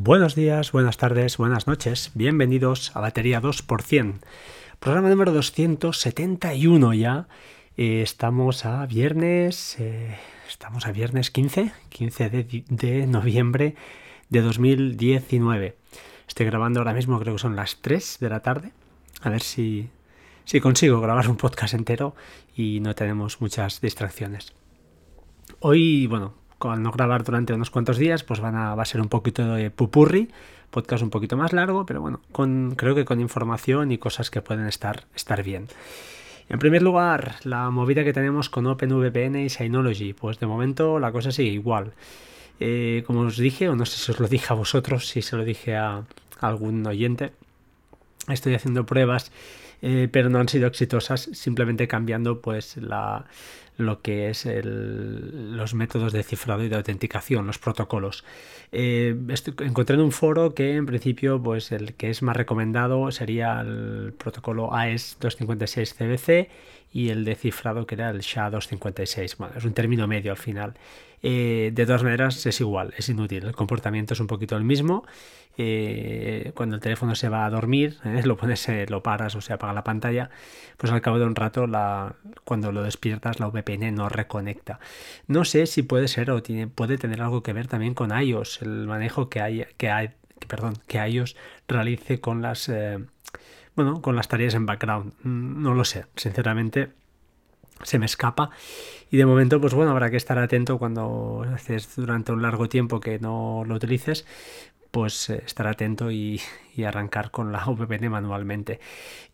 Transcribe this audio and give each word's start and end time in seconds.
Buenos 0.00 0.36
días, 0.36 0.70
buenas 0.70 0.96
tardes, 0.96 1.38
buenas 1.38 1.66
noches. 1.66 2.12
Bienvenidos 2.14 2.94
a 2.94 3.00
Batería 3.00 3.42
2%. 3.42 4.20
Programa 4.78 5.08
número 5.08 5.32
271 5.32 6.94
ya. 6.94 7.26
Eh, 7.76 8.02
estamos 8.02 8.64
a 8.64 8.86
viernes. 8.86 9.74
eh, 9.80 10.16
estamos 10.48 10.86
a 10.86 10.92
viernes 10.92 11.32
15, 11.32 11.72
15 11.88 12.30
de, 12.30 12.64
de 12.68 13.06
noviembre 13.08 13.74
de 14.28 14.40
2019. 14.40 15.76
Estoy 16.28 16.46
grabando 16.46 16.78
ahora 16.78 16.94
mismo, 16.94 17.18
creo 17.18 17.34
que 17.34 17.40
son 17.40 17.56
las 17.56 17.78
3 17.82 18.18
de 18.20 18.28
la 18.28 18.38
tarde. 18.38 18.70
A 19.22 19.30
ver 19.30 19.42
si, 19.42 19.90
si 20.44 20.60
consigo 20.60 21.00
grabar 21.00 21.28
un 21.28 21.36
podcast 21.36 21.74
entero 21.74 22.14
y 22.54 22.78
no 22.78 22.94
tenemos 22.94 23.40
muchas 23.40 23.80
distracciones. 23.80 24.52
Hoy, 25.58 26.06
bueno, 26.06 26.34
al 26.60 26.82
no 26.82 26.90
grabar 26.90 27.24
durante 27.24 27.52
unos 27.52 27.70
cuantos 27.70 27.98
días, 27.98 28.24
pues 28.24 28.40
van 28.40 28.56
a, 28.56 28.74
va 28.74 28.82
a 28.82 28.86
ser 28.86 29.00
un 29.00 29.08
poquito 29.08 29.54
de 29.54 29.70
pupurri, 29.70 30.28
podcast 30.70 31.02
un 31.02 31.10
poquito 31.10 31.36
más 31.36 31.52
largo, 31.52 31.86
pero 31.86 32.00
bueno, 32.00 32.20
con, 32.32 32.74
creo 32.76 32.94
que 32.94 33.04
con 33.04 33.20
información 33.20 33.92
y 33.92 33.98
cosas 33.98 34.30
que 34.30 34.42
pueden 34.42 34.66
estar, 34.66 35.04
estar 35.14 35.42
bien. 35.42 35.68
En 36.48 36.58
primer 36.58 36.82
lugar, 36.82 37.36
la 37.44 37.70
movida 37.70 38.04
que 38.04 38.12
tenemos 38.12 38.48
con 38.48 38.66
OpenVPN 38.66 39.36
y 39.36 39.48
Synology, 39.50 40.14
pues 40.14 40.40
de 40.40 40.46
momento 40.46 40.98
la 40.98 41.12
cosa 41.12 41.30
sigue 41.30 41.50
igual. 41.50 41.92
Eh, 42.60 43.04
como 43.06 43.20
os 43.20 43.36
dije, 43.36 43.68
o 43.68 43.76
no 43.76 43.86
sé 43.86 43.98
si 43.98 44.10
os 44.10 44.18
lo 44.18 44.28
dije 44.28 44.46
a 44.50 44.56
vosotros, 44.56 45.08
si 45.08 45.22
se 45.22 45.36
lo 45.36 45.44
dije 45.44 45.76
a, 45.76 46.04
algún 46.40 46.86
oyente, 46.86 47.32
estoy 48.28 48.54
haciendo 48.54 48.86
pruebas, 48.86 49.30
eh, 49.82 50.08
pero 50.10 50.30
no 50.30 50.38
han 50.38 50.48
sido 50.48 50.66
exitosas, 50.66 51.28
simplemente 51.32 51.86
cambiando 51.86 52.40
pues 52.40 52.76
la, 52.78 53.26
lo 53.78 54.02
que 54.02 54.28
es 54.28 54.44
los 54.44 55.72
métodos 55.72 56.12
de 56.12 56.24
cifrado 56.24 56.64
y 56.64 56.68
de 56.68 56.76
autenticación, 56.76 57.46
los 57.46 57.58
protocolos. 57.58 58.24
Eh, 58.72 59.16
estoy, 59.28 59.54
encontré 59.60 59.94
en 59.94 60.02
un 60.02 60.12
foro 60.12 60.52
que 60.52 60.74
en 60.74 60.84
principio 60.84 61.40
pues 61.40 61.72
el 61.72 61.94
que 61.94 62.10
es 62.10 62.20
más 62.20 62.36
recomendado 62.36 63.10
sería 63.12 63.60
el 63.60 64.12
protocolo 64.18 64.74
AES 64.74 65.16
256 65.20 65.94
CBC 65.94 66.50
y 66.92 67.10
el 67.10 67.24
de 67.24 67.36
cifrado 67.36 67.86
que 67.86 67.94
era 67.94 68.10
el 68.10 68.20
SHA-256. 68.20 69.36
Bueno, 69.38 69.54
es 69.56 69.64
un 69.64 69.72
término 69.72 70.08
medio 70.08 70.32
al 70.32 70.38
final. 70.38 70.74
Eh, 71.22 71.70
de 71.74 71.86
todas 71.86 72.02
maneras 72.02 72.44
es 72.46 72.60
igual, 72.60 72.94
es 72.96 73.08
inútil. 73.08 73.44
El 73.44 73.54
comportamiento 73.54 74.14
es 74.14 74.20
un 74.20 74.26
poquito 74.26 74.56
el 74.56 74.64
mismo. 74.64 75.04
Eh, 75.60 76.52
cuando 76.54 76.76
el 76.76 76.80
teléfono 76.80 77.16
se 77.16 77.28
va 77.28 77.44
a 77.44 77.50
dormir, 77.50 77.98
eh, 78.04 78.22
lo 78.24 78.36
pones, 78.36 78.66
eh, 78.68 78.86
lo 78.88 79.02
paras 79.02 79.34
o 79.34 79.40
se 79.40 79.52
apaga 79.52 79.72
la 79.72 79.82
pantalla, 79.82 80.30
pues 80.76 80.92
al 80.92 81.00
cabo 81.00 81.18
de 81.18 81.26
un 81.26 81.34
rato, 81.34 81.66
la, 81.66 82.14
cuando 82.44 82.70
lo 82.70 82.84
despiertas, 82.84 83.40
la 83.40 83.48
VPN 83.48 83.92
no 83.92 84.08
reconecta. 84.08 84.78
No 85.26 85.44
sé 85.44 85.66
si 85.66 85.82
puede 85.82 86.06
ser 86.06 86.30
o 86.30 86.42
tiene, 86.42 86.68
puede 86.68 86.96
tener 86.96 87.20
algo 87.20 87.42
que 87.42 87.52
ver 87.52 87.66
también 87.66 87.94
con 87.94 88.16
iOS, 88.16 88.62
el 88.62 88.86
manejo 88.86 89.28
que 89.28 89.40
hay, 89.40 89.66
que 89.76 89.90
hay, 89.90 90.10
que, 90.38 90.46
perdón, 90.46 90.74
que 90.86 90.98
iOS 91.04 91.36
realice 91.66 92.20
con 92.20 92.40
las 92.40 92.70
bueno, 93.74 94.02
con 94.02 94.16
las 94.16 94.28
tareas 94.28 94.54
en 94.54 94.66
background. 94.66 95.12
No 95.24 95.74
lo 95.74 95.84
sé, 95.84 96.06
sinceramente 96.16 96.90
se 97.82 97.98
me 97.98 98.06
escapa 98.06 98.50
y 99.10 99.16
de 99.16 99.26
momento 99.26 99.60
pues 99.60 99.74
bueno 99.74 99.90
habrá 99.90 100.10
que 100.10 100.16
estar 100.16 100.38
atento 100.38 100.78
cuando 100.78 101.44
haces 101.54 101.96
durante 101.96 102.32
un 102.32 102.42
largo 102.42 102.68
tiempo 102.68 103.00
que 103.00 103.18
no 103.18 103.64
lo 103.66 103.74
utilices 103.74 104.26
pues 104.90 105.28
eh, 105.30 105.42
estar 105.44 105.66
atento 105.66 106.10
y, 106.10 106.40
y, 106.74 106.84
arrancar 106.84 107.30
con 107.30 107.52
la 107.52 107.64
VPN 107.66 108.08
manualmente. 108.10 108.80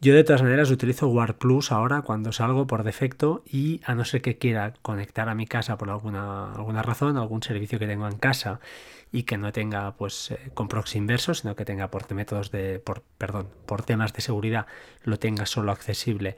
Yo 0.00 0.14
de 0.14 0.24
todas 0.24 0.42
maneras 0.42 0.70
utilizo 0.70 1.08
War 1.08 1.36
Plus 1.36 1.72
ahora 1.72 2.02
cuando 2.02 2.32
salgo 2.32 2.66
por 2.66 2.82
defecto 2.82 3.42
y 3.46 3.80
a 3.84 3.94
no 3.94 4.04
ser 4.04 4.22
que 4.22 4.36
quiera 4.36 4.74
conectar 4.82 5.28
a 5.28 5.34
mi 5.34 5.46
casa 5.46 5.78
por 5.78 5.90
alguna, 5.90 6.52
alguna 6.52 6.82
razón, 6.82 7.16
algún 7.16 7.42
servicio 7.42 7.78
que 7.78 7.86
tengo 7.86 8.08
en 8.08 8.18
casa 8.18 8.60
y 9.12 9.22
que 9.22 9.38
no 9.38 9.52
tenga 9.52 9.92
pues 9.92 10.32
eh, 10.32 10.50
con 10.54 10.68
proxy 10.68 10.98
inverso, 10.98 11.34
sino 11.34 11.54
que 11.54 11.64
tenga 11.64 11.88
por 11.88 12.12
métodos 12.12 12.50
de 12.50 12.80
por 12.80 13.02
perdón, 13.16 13.48
por 13.66 13.82
temas 13.82 14.12
de 14.12 14.22
seguridad 14.22 14.66
lo 15.04 15.18
tenga 15.18 15.46
solo 15.46 15.72
accesible 15.72 16.36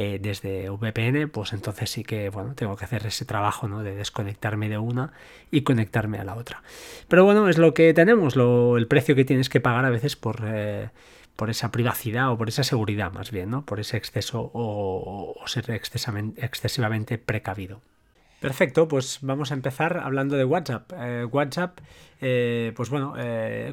eh, 0.00 0.20
desde 0.22 0.70
VPN, 0.70 1.28
pues 1.28 1.52
entonces 1.52 1.90
sí 1.90 2.04
que 2.04 2.30
bueno, 2.30 2.54
tengo 2.54 2.76
que 2.76 2.84
hacer 2.84 3.04
ese 3.04 3.24
trabajo 3.24 3.66
¿no? 3.66 3.82
de 3.82 3.96
desconectarme 3.96 4.68
de 4.68 4.78
una 4.78 5.12
y 5.50 5.62
conectarme 5.62 6.18
a 6.18 6.24
la 6.24 6.36
otra. 6.36 6.62
Pero 7.08 7.24
bueno, 7.24 7.48
es 7.48 7.58
lo 7.58 7.74
que 7.74 7.92
tenemos, 7.94 8.36
lo, 8.36 8.76
el 8.76 8.86
precio 8.86 9.16
que 9.16 9.24
tienes 9.24 9.48
que 9.48 9.58
pagar 9.60 9.84
a 9.84 9.90
veces 9.90 10.14
por, 10.14 10.44
eh, 10.46 10.90
por 11.34 11.50
esa 11.50 11.72
privacidad 11.72 12.30
o 12.30 12.38
por 12.38 12.48
esa 12.48 12.62
seguridad 12.62 13.10
más 13.10 13.32
bien, 13.32 13.50
¿no? 13.50 13.66
por 13.66 13.80
ese 13.80 13.96
exceso 13.96 14.52
o, 14.54 15.34
ser 15.46 15.68
excesivamente, 15.72 17.18
precavido. 17.18 17.80
Perfecto, 18.38 18.86
pues 18.86 19.18
vamos 19.22 19.50
a 19.50 19.54
empezar 19.54 19.98
hablando 19.98 20.36
de 20.36 20.44
WhatsApp. 20.44 20.92
Eh, 20.96 21.24
WhatsApp, 21.24 21.80
pues 22.20 22.88
bueno, 22.88 23.14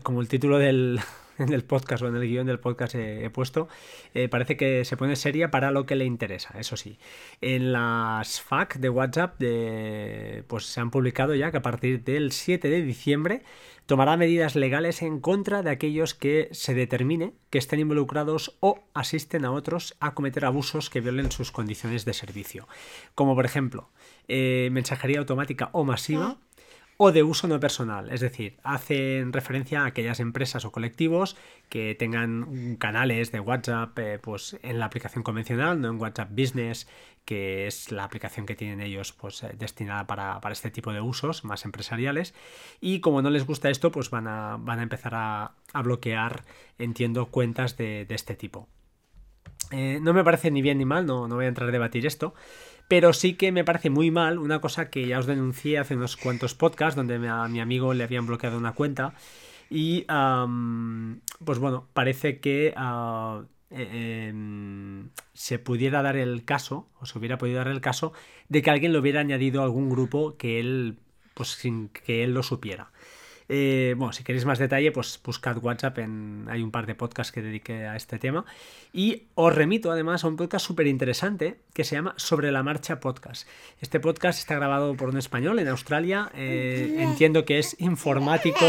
como 0.02 0.22
el 0.22 0.28
título 0.28 0.58
del, 0.58 1.00
en 1.38 1.54
el 1.54 1.64
podcast 1.64 2.04
o 2.04 2.08
en 2.08 2.16
el 2.16 2.28
guion 2.28 2.48
del 2.48 2.60
podcast 2.60 2.96
he, 2.96 3.30
puesto, 3.30 3.68
eh, 4.14 4.28
parece 4.30 4.58
que 4.58 4.86
se 4.86 4.98
pone 4.98 5.16
seria 5.16 5.52
para 5.52 5.72
lo 5.72 5.86
que 5.86 5.96
le 5.96 6.06
interesa, 6.06 6.58
eso 6.60 6.78
sí. 6.78 6.98
En 7.42 7.74
las 7.74 8.42
FAQ 8.42 8.76
de 8.76 8.90
WhatsApp 8.90 9.40
de, 9.40 10.44
pues 10.48 10.66
se 10.66 10.80
han 10.80 10.92
publicado 10.92 11.36
ya 11.36 11.52
que 11.52 11.58
a 11.58 11.62
partir 11.62 12.04
del 12.04 12.32
7 12.32 12.70
de 12.70 12.82
diciembre 12.82 13.44
tomará 13.86 14.18
medidas 14.18 14.56
legales 14.56 15.02
en 15.02 15.20
contra 15.20 15.62
de 15.62 15.70
aquellos 15.70 16.14
que 16.14 16.50
se 16.52 16.74
determine 16.74 17.34
que 17.50 17.60
estén 17.60 17.80
involucrados 17.80 18.58
o 18.60 18.80
asisten 18.94 19.46
a 19.46 19.52
otros 19.52 19.96
a 20.00 20.14
cometer 20.14 20.46
abusos 20.46 20.90
que 20.90 21.02
violen 21.02 21.32
sus 21.32 21.52
condiciones 21.52 22.06
de 22.06 22.14
servicio. 22.14 22.68
Como 23.14 23.36
por 23.36 23.46
ejemplo, 23.46 23.90
eh, 24.28 24.70
mensajería 24.72 25.20
automática 25.20 25.70
o 25.74 25.84
masiva 25.84 26.38
o 26.98 27.12
de 27.12 27.24
uso 27.24 27.48
no 27.48 27.60
personal, 27.60 28.10
es 28.12 28.22
decir, 28.22 28.58
hacen 28.64 29.34
referencia 29.34 29.82
a 29.82 29.86
aquellas 29.88 30.20
empresas 30.20 30.64
o 30.64 30.72
colectivos 30.72 31.36
que 31.68 31.94
tengan 31.96 32.78
canales 32.78 33.32
de 33.32 33.42
WhatsApp 33.42 33.98
eh, 34.00 34.20
pues 34.20 34.58
en 34.64 34.80
la 34.80 34.86
aplicación 34.86 35.24
convencional, 35.24 35.82
no 35.82 35.90
en 35.90 36.00
WhatsApp 36.00 36.30
Business, 36.32 36.88
que 37.26 37.68
es 37.68 37.92
la 37.92 38.06
aplicación 38.06 38.46
que 38.46 38.56
tienen 38.56 38.80
ellos 38.80 39.12
pues 39.12 39.44
eh, 39.44 39.52
destinada 39.58 40.08
para, 40.08 40.40
para, 40.40 40.54
este 40.54 40.72
tipo 40.72 40.94
de 40.94 41.02
usos 41.02 41.44
más 41.44 41.66
empresariales 41.66 42.34
y 42.80 43.02
como 43.02 43.22
no 43.22 43.30
les 43.30 43.46
gusta 43.46 43.70
esto 43.70 43.92
pues 43.92 44.10
van 44.10 44.28
a, 44.28 44.58
van 44.58 44.80
a 44.80 44.84
empezar 44.84 45.16
a, 45.16 45.52
a 45.74 45.82
bloquear, 45.82 46.46
entiendo, 46.78 47.26
cuentas 47.26 47.76
de, 47.76 48.06
de 48.06 48.16
este 48.16 48.36
tipo. 48.36 48.70
Eh, 49.72 50.00
no 50.02 50.14
me 50.14 50.24
parece 50.24 50.52
ni 50.52 50.62
bien 50.62 50.78
ni 50.78 50.86
mal, 50.86 51.06
no, 51.06 51.28
no 51.28 51.36
voy 51.36 51.46
a 51.46 51.48
entrar 51.48 51.70
a 51.70 51.72
debatir 51.72 52.06
esto, 52.06 52.36
pero 52.88 53.14
sí 53.14 53.34
que 53.34 53.52
me 53.52 53.64
parece 53.64 53.90
muy 53.90 54.12
mal 54.12 54.38
una 54.40 54.62
cosa 54.62 54.90
que 54.90 55.08
ya 55.08 55.20
os 55.20 55.26
denuncié 55.26 55.80
hace 55.80 55.96
unos 55.96 56.18
cuantos 56.18 56.54
podcasts 56.54 56.96
donde 56.96 57.16
a 57.28 57.48
mi 57.48 57.60
amigo 57.60 57.94
le 57.94 58.04
habían 58.04 58.28
bloqueado 58.28 58.58
una 58.58 58.74
cuenta 58.74 59.14
y 59.70 60.06
um, 60.12 61.20
pues 61.44 61.60
bueno, 61.60 61.88
parece 61.94 62.40
que 62.40 62.74
uh, 62.78 63.44
eh, 63.72 63.90
eh, 63.92 64.34
se 65.34 65.60
pudiera 65.60 66.02
dar 66.02 66.16
el 66.16 66.46
caso, 66.46 66.88
o 67.00 67.06
se 67.06 67.18
hubiera 67.18 67.38
podido 67.38 67.58
dar 67.58 67.68
el 67.68 67.82
caso, 67.82 68.14
de 68.48 68.62
que 68.62 68.70
alguien 68.70 68.94
le 68.94 69.00
hubiera 69.00 69.22
añadido 69.22 69.62
a 69.62 69.66
algún 69.66 69.90
grupo 69.90 70.38
que 70.38 70.60
él, 70.60 71.00
pues 71.34 71.50
sin 71.50 71.90
que 71.90 72.24
él 72.24 72.34
lo 72.34 72.44
supiera. 72.44 72.92
Eh, 73.48 73.94
bueno, 73.98 74.12
si 74.12 74.24
queréis 74.24 74.46
más 74.46 74.60
detalle, 74.60 74.92
pues 74.92 75.20
buscad 75.24 75.58
WhatsApp, 75.58 76.00
en, 76.00 76.48
hay 76.50 76.64
un 76.64 76.72
par 76.72 76.86
de 76.86 76.96
podcasts 76.96 77.32
que 77.32 77.42
dediqué 77.42 77.86
a 77.86 77.96
este 77.96 78.18
tema. 78.18 78.46
Y 78.92 79.24
os 79.36 79.54
remito 79.54 79.92
además 79.92 80.24
a 80.24 80.28
un 80.28 80.36
podcast 80.36 80.66
súper 80.66 80.88
interesante 80.88 81.60
que 81.74 81.84
se 81.84 81.96
llama 81.96 82.14
Sobre 82.18 82.52
la 82.52 82.64
Marcha 82.64 83.00
Podcast. 83.00 83.48
Este 83.82 84.00
podcast 84.00 84.40
está 84.40 84.56
grabado 84.56 84.96
por 84.96 85.10
un 85.10 85.18
español 85.18 85.60
en 85.60 85.68
Australia. 85.68 86.32
Eh, 86.34 86.98
entiendo 87.00 87.46
que 87.46 87.60
es 87.60 87.76
informático. 87.80 88.66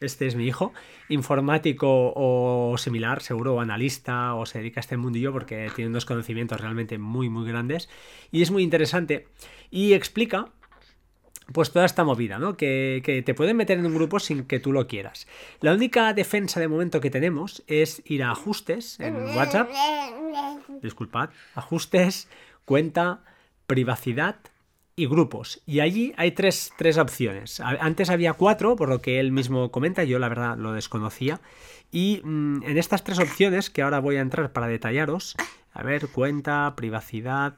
Este 0.00 0.28
es 0.28 0.36
mi 0.36 0.46
hijo, 0.46 0.72
informático 1.08 2.12
o 2.14 2.76
similar, 2.78 3.20
seguro, 3.20 3.56
o 3.56 3.60
analista, 3.60 4.34
o 4.36 4.46
se 4.46 4.58
dedica 4.58 4.78
a 4.78 4.82
este 4.82 4.96
mundillo 4.96 5.32
porque 5.32 5.72
tiene 5.74 5.90
unos 5.90 6.04
conocimientos 6.04 6.60
realmente 6.60 6.98
muy, 6.98 7.28
muy 7.28 7.48
grandes. 7.48 7.88
Y 8.30 8.42
es 8.42 8.52
muy 8.52 8.62
interesante. 8.62 9.26
Y 9.72 9.94
explica 9.94 10.52
pues 11.52 11.70
toda 11.70 11.86
esta 11.86 12.04
movida, 12.04 12.38
¿no? 12.38 12.56
Que, 12.56 13.22
te 13.24 13.34
pueden 13.34 13.56
meter 13.56 13.78
en 13.78 13.86
un 13.86 13.94
grupo 13.94 14.20
sin 14.20 14.44
que 14.44 14.60
tú 14.60 14.72
lo 14.72 14.86
quieras. 14.86 15.26
La 15.60 15.72
única 15.72 16.12
defensa 16.12 16.60
de 16.60 16.68
momento 16.68 17.00
que 17.00 17.10
tenemos 17.10 17.62
es 17.66 18.02
ir 18.04 18.22
a 18.22 18.32
ajustes 18.32 19.00
en 19.00 19.14
WhatsApp. 19.36 19.70
Disculpad. 20.82 21.30
Ajustes, 21.54 22.28
cuenta, 22.64 23.20
privacidad 23.66 24.36
y 24.94 25.06
grupos. 25.06 25.62
Y 25.64 25.80
allí 25.80 26.12
hay 26.16 26.32
tres, 26.32 26.72
tres 26.76 26.98
opciones. 26.98 27.60
Antes 27.60 28.10
había 28.10 28.34
cuatro, 28.34 28.76
por 28.76 28.88
lo 28.88 29.00
que 29.00 29.20
él 29.20 29.32
mismo 29.32 29.70
comenta, 29.70 30.04
yo 30.04 30.18
la 30.18 30.28
verdad 30.28 30.56
lo 30.58 30.72
desconocía. 30.72 31.40
Y 31.90 32.20
mmm, 32.24 32.62
en 32.64 32.76
estas 32.76 33.04
tres 33.04 33.18
opciones, 33.18 33.70
que 33.70 33.82
ahora 33.82 34.00
voy 34.00 34.16
a 34.16 34.20
entrar 34.20 34.52
para 34.52 34.66
detallaros, 34.66 35.36
a 35.72 35.82
ver, 35.82 36.08
cuenta, 36.08 36.74
privacidad 36.76 37.54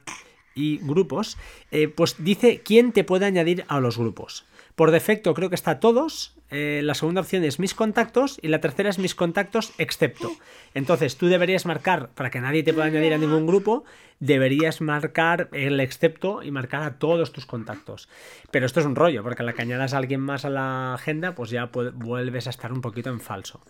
y 0.55 0.77
grupos, 0.79 1.37
eh, 1.71 1.87
pues 1.87 2.15
dice 2.19 2.61
quién 2.63 2.91
te 2.91 3.03
puede 3.03 3.25
añadir 3.25 3.65
a 3.67 3.79
los 3.79 3.97
grupos. 3.97 4.45
Por 4.75 4.91
defecto 4.91 5.33
creo 5.33 5.49
que 5.49 5.55
está 5.55 5.79
todos, 5.79 6.35
eh, 6.51 6.81
la 6.83 6.93
segunda 6.93 7.21
opción 7.21 7.45
es 7.45 7.59
mis 7.59 7.73
contactos 7.73 8.37
y 8.41 8.49
la 8.49 8.59
tercera 8.59 8.89
es 8.89 8.99
mis 8.99 9.15
contactos 9.15 9.71
excepto. 9.77 10.31
Entonces 10.73 11.17
tú 11.17 11.27
deberías 11.27 11.65
marcar, 11.65 12.09
para 12.09 12.29
que 12.29 12.41
nadie 12.41 12.63
te 12.63 12.73
pueda 12.73 12.87
añadir 12.87 13.13
a 13.13 13.17
ningún 13.17 13.47
grupo, 13.47 13.85
deberías 14.19 14.81
marcar 14.81 15.49
el 15.53 15.79
excepto 15.79 16.43
y 16.43 16.51
marcar 16.51 16.83
a 16.83 16.99
todos 16.99 17.31
tus 17.31 17.45
contactos. 17.45 18.09
Pero 18.51 18.65
esto 18.65 18.81
es 18.81 18.85
un 18.85 18.95
rollo, 18.95 19.23
porque 19.23 19.43
la 19.43 19.53
que 19.53 19.61
añadas 19.61 19.93
a 19.93 19.97
alguien 19.97 20.19
más 20.19 20.43
a 20.43 20.49
la 20.49 20.93
agenda, 20.93 21.35
pues 21.35 21.49
ya 21.49 21.71
vuelves 21.93 22.47
a 22.47 22.49
estar 22.51 22.73
un 22.73 22.81
poquito 22.81 23.09
en 23.09 23.21
falso. 23.21 23.61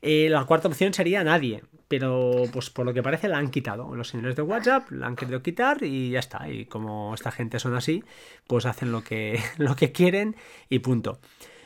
Eh, 0.00 0.28
la 0.30 0.44
cuarta 0.44 0.68
opción 0.68 0.94
sería 0.94 1.24
nadie, 1.24 1.64
pero 1.88 2.44
pues 2.52 2.70
por 2.70 2.86
lo 2.86 2.94
que 2.94 3.02
parece 3.02 3.28
la 3.28 3.38
han 3.38 3.50
quitado. 3.50 3.94
Los 3.94 4.08
señores 4.08 4.36
de 4.36 4.42
WhatsApp 4.42 4.90
la 4.92 5.08
han 5.08 5.16
querido 5.16 5.42
quitar 5.42 5.82
y 5.82 6.10
ya 6.10 6.20
está. 6.20 6.48
Y 6.48 6.66
como 6.66 7.14
esta 7.14 7.32
gente 7.32 7.58
son 7.58 7.74
así, 7.74 8.04
pues 8.46 8.64
hacen 8.64 8.92
lo 8.92 9.02
que, 9.02 9.40
lo 9.58 9.74
que 9.76 9.92
quieren 9.92 10.36
y 10.68 10.78
punto. 10.78 11.18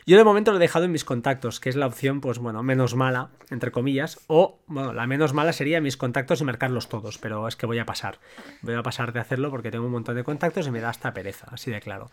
Yo 0.05 0.17
de 0.17 0.25
momento 0.25 0.51
lo 0.51 0.57
he 0.57 0.61
dejado 0.61 0.85
en 0.85 0.91
mis 0.91 1.05
contactos, 1.05 1.61
que 1.61 1.69
es 1.69 1.77
la 1.77 1.87
opción, 1.87 2.21
pues 2.21 2.39
bueno, 2.39 2.65
menos 2.65 2.97
mala, 2.97 3.31
entre 3.51 3.71
comillas, 3.71 4.19
o, 4.27 4.59
bueno, 4.67 4.93
la 4.93 5.07
menos 5.07 5.33
mala 5.33 5.53
sería 5.53 5.81
mis 5.81 5.97
contactos 5.97 6.41
y 6.41 6.45
marcarlos 6.45 6.89
todos, 6.89 7.19
pero 7.19 7.47
es 7.47 7.55
que 7.55 7.67
voy 7.67 7.79
a 7.79 7.87
pasar. 7.87 8.19
Voy 8.63 8.75
a 8.75 8.83
pasar 8.83 9.13
de 9.13 9.21
hacerlo 9.21 9.51
porque 9.51 9.71
tengo 9.71 9.87
un 9.87 9.93
montón 9.93 10.17
de 10.17 10.25
contactos 10.25 10.67
y 10.67 10.73
me 10.73 10.81
da 10.81 10.89
hasta 10.89 11.15
pereza, 11.15 11.47
así 11.53 11.71
de 11.71 11.81
claro. 11.81 12.11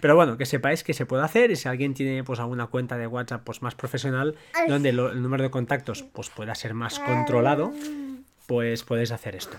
Pero 0.00 0.16
bueno, 0.16 0.36
que 0.36 0.44
sepáis 0.44 0.84
que 0.84 0.92
se 0.92 1.06
puede 1.06 1.22
hacer 1.22 1.50
y 1.50 1.56
si 1.56 1.66
alguien 1.68 1.94
tiene 1.94 2.24
pues 2.24 2.40
alguna 2.40 2.66
cuenta 2.66 2.98
de 2.98 3.06
WhatsApp 3.06 3.42
pues 3.42 3.62
más 3.62 3.74
profesional, 3.74 4.36
donde 4.68 4.90
el 4.90 5.22
número 5.22 5.42
de 5.42 5.50
contactos 5.50 6.02
pues 6.02 6.28
pueda 6.28 6.54
ser 6.54 6.74
más 6.74 6.98
controlado, 6.98 7.72
pues 8.46 8.84
podéis 8.84 9.12
hacer 9.12 9.34
esto. 9.34 9.56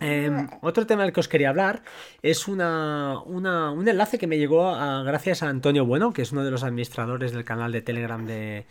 Em, 0.00 0.48
otro 0.62 0.86
tema 0.86 1.02
del 1.02 1.12
que 1.12 1.20
os 1.20 1.28
quería 1.28 1.50
hablar 1.50 1.82
es 2.22 2.48
una, 2.48 3.20
un 3.20 3.88
enlace 3.88 4.18
que 4.18 4.26
me 4.26 4.38
llegó 4.38 4.72
gracias 5.04 5.42
a 5.42 5.48
Antonio 5.48 5.84
Bueno, 5.84 6.12
que 6.12 6.22
es 6.22 6.32
uno 6.32 6.44
de 6.44 6.50
los 6.50 6.62
administradores 6.62 7.32
del 7.32 7.44
canal 7.44 7.72
de 7.72 7.82
Telegram 7.82 8.24
de, 8.26 8.66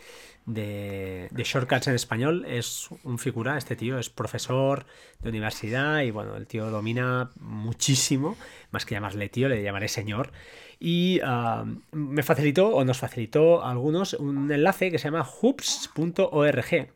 de, 0.46 1.44
Shortcuts 1.44 1.88
en 1.88 1.96
español. 1.96 2.46
Es 2.48 2.90
un 3.04 3.20
figura, 3.20 3.58
este 3.58 3.76
tío 3.76 4.00
es 4.00 4.10
profesor 4.10 4.86
de 5.22 5.30
universidad 5.30 6.02
y 6.02 6.12
bueno, 6.12 6.36
el 6.36 6.48
tío 6.48 6.70
domina 6.70 7.30
muchísimo, 7.40 8.38
más 8.72 8.86
que 8.86 8.96
llamarle 8.96 9.30
tío, 9.30 9.50
le 9.50 9.62
llamaré 9.62 9.88
señor. 9.88 10.32
Y 10.80 11.20
ah, 11.24 11.66
me 11.92 12.24
facilitó, 12.24 12.70
o 12.70 12.86
nos 12.86 13.00
facilitó 13.00 13.64
a 13.64 13.72
algunos, 13.72 14.14
un 14.14 14.52
enlace 14.52 14.92
que 14.92 14.98
se 14.98 15.06
llama 15.06 15.24
hoops.org 15.26 16.90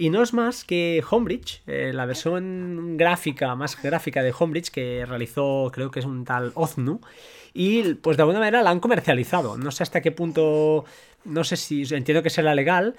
y 0.00 0.08
no 0.08 0.22
es 0.22 0.32
más 0.32 0.64
que 0.64 1.04
Homebridge, 1.10 1.60
eh, 1.66 1.92
la 1.92 2.06
versión 2.06 2.96
gráfica, 2.96 3.54
más 3.54 3.80
gráfica 3.82 4.22
de 4.22 4.32
Homebridge 4.36 4.70
que 4.70 5.04
realizó, 5.06 5.70
creo 5.74 5.90
que 5.90 6.00
es 6.00 6.06
un 6.06 6.24
tal 6.24 6.52
Oznu. 6.54 7.02
Y 7.52 7.94
pues 7.96 8.16
de 8.16 8.22
alguna 8.22 8.38
manera 8.38 8.62
la 8.62 8.70
han 8.70 8.80
comercializado. 8.80 9.58
No 9.58 9.70
sé 9.70 9.82
hasta 9.82 10.00
qué 10.00 10.10
punto, 10.10 10.86
no 11.26 11.44
sé 11.44 11.58
si 11.58 11.82
entiendo 11.94 12.22
que 12.22 12.30
será 12.30 12.54
legal, 12.54 12.96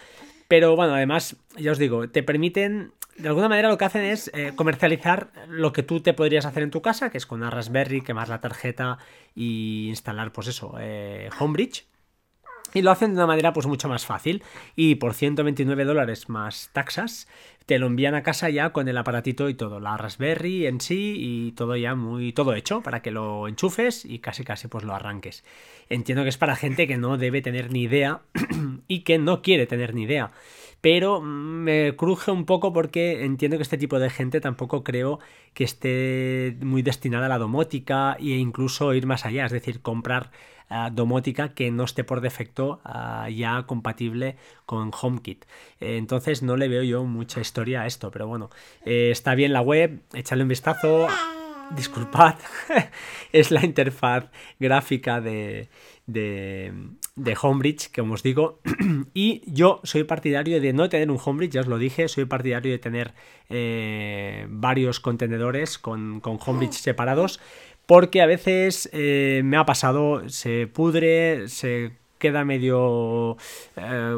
pero 0.47 0.75
bueno, 0.75 0.93
además, 0.93 1.37
ya 1.57 1.71
os 1.71 1.79
digo, 1.79 2.07
te 2.07 2.21
permiten, 2.21 2.91
de 3.17 3.29
alguna 3.29 3.49
manera 3.49 3.69
lo 3.69 3.79
que 3.79 3.85
hacen 3.85 4.03
es 4.05 4.29
eh, 4.35 4.53
comercializar 4.55 5.31
lo 5.47 5.73
que 5.73 5.81
tú 5.81 6.01
te 6.01 6.13
podrías 6.13 6.45
hacer 6.45 6.61
en 6.61 6.69
tu 6.69 6.83
casa, 6.83 7.09
que 7.09 7.17
es 7.17 7.25
con 7.25 7.39
una 7.39 7.49
Raspberry, 7.49 8.01
quemar 8.01 8.29
la 8.29 8.41
tarjeta 8.41 8.99
y 9.33 9.87
instalar, 9.89 10.31
pues 10.31 10.49
eso, 10.49 10.75
eh, 10.79 11.31
Homebridge. 11.39 11.83
Y 12.73 12.81
lo 12.81 12.91
hacen 12.91 13.11
de 13.11 13.17
una 13.17 13.27
manera 13.27 13.53
pues 13.53 13.67
mucho 13.67 13.89
más 13.89 14.05
fácil. 14.05 14.43
Y 14.75 14.95
por 14.95 15.13
129 15.13 15.83
dólares 15.83 16.29
más 16.29 16.69
taxas, 16.73 17.27
te 17.65 17.79
lo 17.79 17.87
envían 17.87 18.15
a 18.15 18.23
casa 18.23 18.49
ya 18.49 18.71
con 18.71 18.87
el 18.87 18.97
aparatito 18.97 19.49
y 19.49 19.53
todo. 19.53 19.79
La 19.79 19.97
Raspberry 19.97 20.65
en 20.67 20.81
sí 20.81 21.15
y 21.17 21.51
todo 21.53 21.75
ya 21.75 21.95
muy 21.95 22.33
todo 22.33 22.53
hecho 22.53 22.81
para 22.81 23.01
que 23.01 23.11
lo 23.11 23.47
enchufes 23.47 24.05
y 24.05 24.19
casi 24.19 24.43
casi 24.43 24.67
pues 24.67 24.83
lo 24.83 24.93
arranques. 24.93 25.43
Entiendo 25.89 26.23
que 26.23 26.29
es 26.29 26.37
para 26.37 26.55
gente 26.55 26.87
que 26.87 26.97
no 26.97 27.17
debe 27.17 27.41
tener 27.41 27.71
ni 27.71 27.83
idea 27.83 28.21
y 28.87 29.01
que 29.01 29.19
no 29.19 29.41
quiere 29.41 29.67
tener 29.67 29.93
ni 29.93 30.03
idea. 30.03 30.31
Pero 30.81 31.21
me 31.21 31.95
cruje 31.95 32.31
un 32.31 32.45
poco 32.45 32.73
porque 32.73 33.23
entiendo 33.23 33.57
que 33.57 33.63
este 33.63 33.77
tipo 33.77 33.99
de 33.99 34.09
gente 34.09 34.41
tampoco 34.41 34.83
creo 34.83 35.19
que 35.53 35.63
esté 35.63 36.57
muy 36.61 36.81
destinada 36.81 37.27
a 37.27 37.29
la 37.29 37.37
domótica 37.37 38.17
e 38.19 38.37
incluso 38.37 38.93
ir 38.95 39.05
más 39.05 39.25
allá, 39.25 39.45
es 39.45 39.51
decir, 39.51 39.81
comprar 39.81 40.31
domótica 40.91 41.53
que 41.53 41.71
no 41.71 41.83
esté 41.83 42.03
por 42.03 42.21
defecto 42.21 42.79
ah, 42.83 43.29
ya 43.29 43.63
compatible 43.63 44.37
con 44.65 44.91
HomeKit. 44.99 45.45
Entonces 45.79 46.43
no 46.43 46.57
le 46.57 46.67
veo 46.67 46.83
yo 46.83 47.03
mucha 47.03 47.41
historia 47.41 47.81
a 47.81 47.87
esto, 47.87 48.11
pero 48.11 48.27
bueno, 48.27 48.49
eh, 48.85 49.09
está 49.11 49.35
bien 49.35 49.53
la 49.53 49.61
web, 49.61 50.01
échale 50.13 50.43
un 50.43 50.49
vistazo. 50.49 51.07
Disculpad, 51.75 52.35
es 53.31 53.49
la 53.49 53.63
interfaz 53.63 54.25
gráfica 54.59 55.21
de, 55.21 55.69
de, 56.05 56.73
Homebridge, 57.41 57.91
como 57.95 58.15
os 58.15 58.23
digo. 58.23 58.59
y 59.13 59.41
yo 59.45 59.79
soy 59.83 60.03
partidario 60.03 60.59
de 60.59 60.73
no 60.73 60.89
tener 60.89 61.09
un 61.09 61.17
Homebridge, 61.23 61.53
ya 61.53 61.61
os 61.61 61.67
lo 61.67 61.77
dije, 61.77 62.09
soy 62.09 62.25
partidario 62.25 62.73
de 62.73 62.79
tener 62.79 63.13
eh, 63.49 64.47
varios 64.49 64.99
contenedores 64.99 65.77
con, 65.77 66.19
con 66.19 66.37
Homebridge 66.45 66.73
separados 66.73 67.39
porque 67.91 68.21
a 68.21 68.25
veces 68.25 68.89
eh, 68.93 69.41
me 69.43 69.57
ha 69.57 69.65
pasado, 69.65 70.29
se 70.29 70.65
pudre, 70.65 71.49
se 71.49 71.91
queda 72.19 72.45
medio... 72.45 73.35
Eh, 73.75 74.17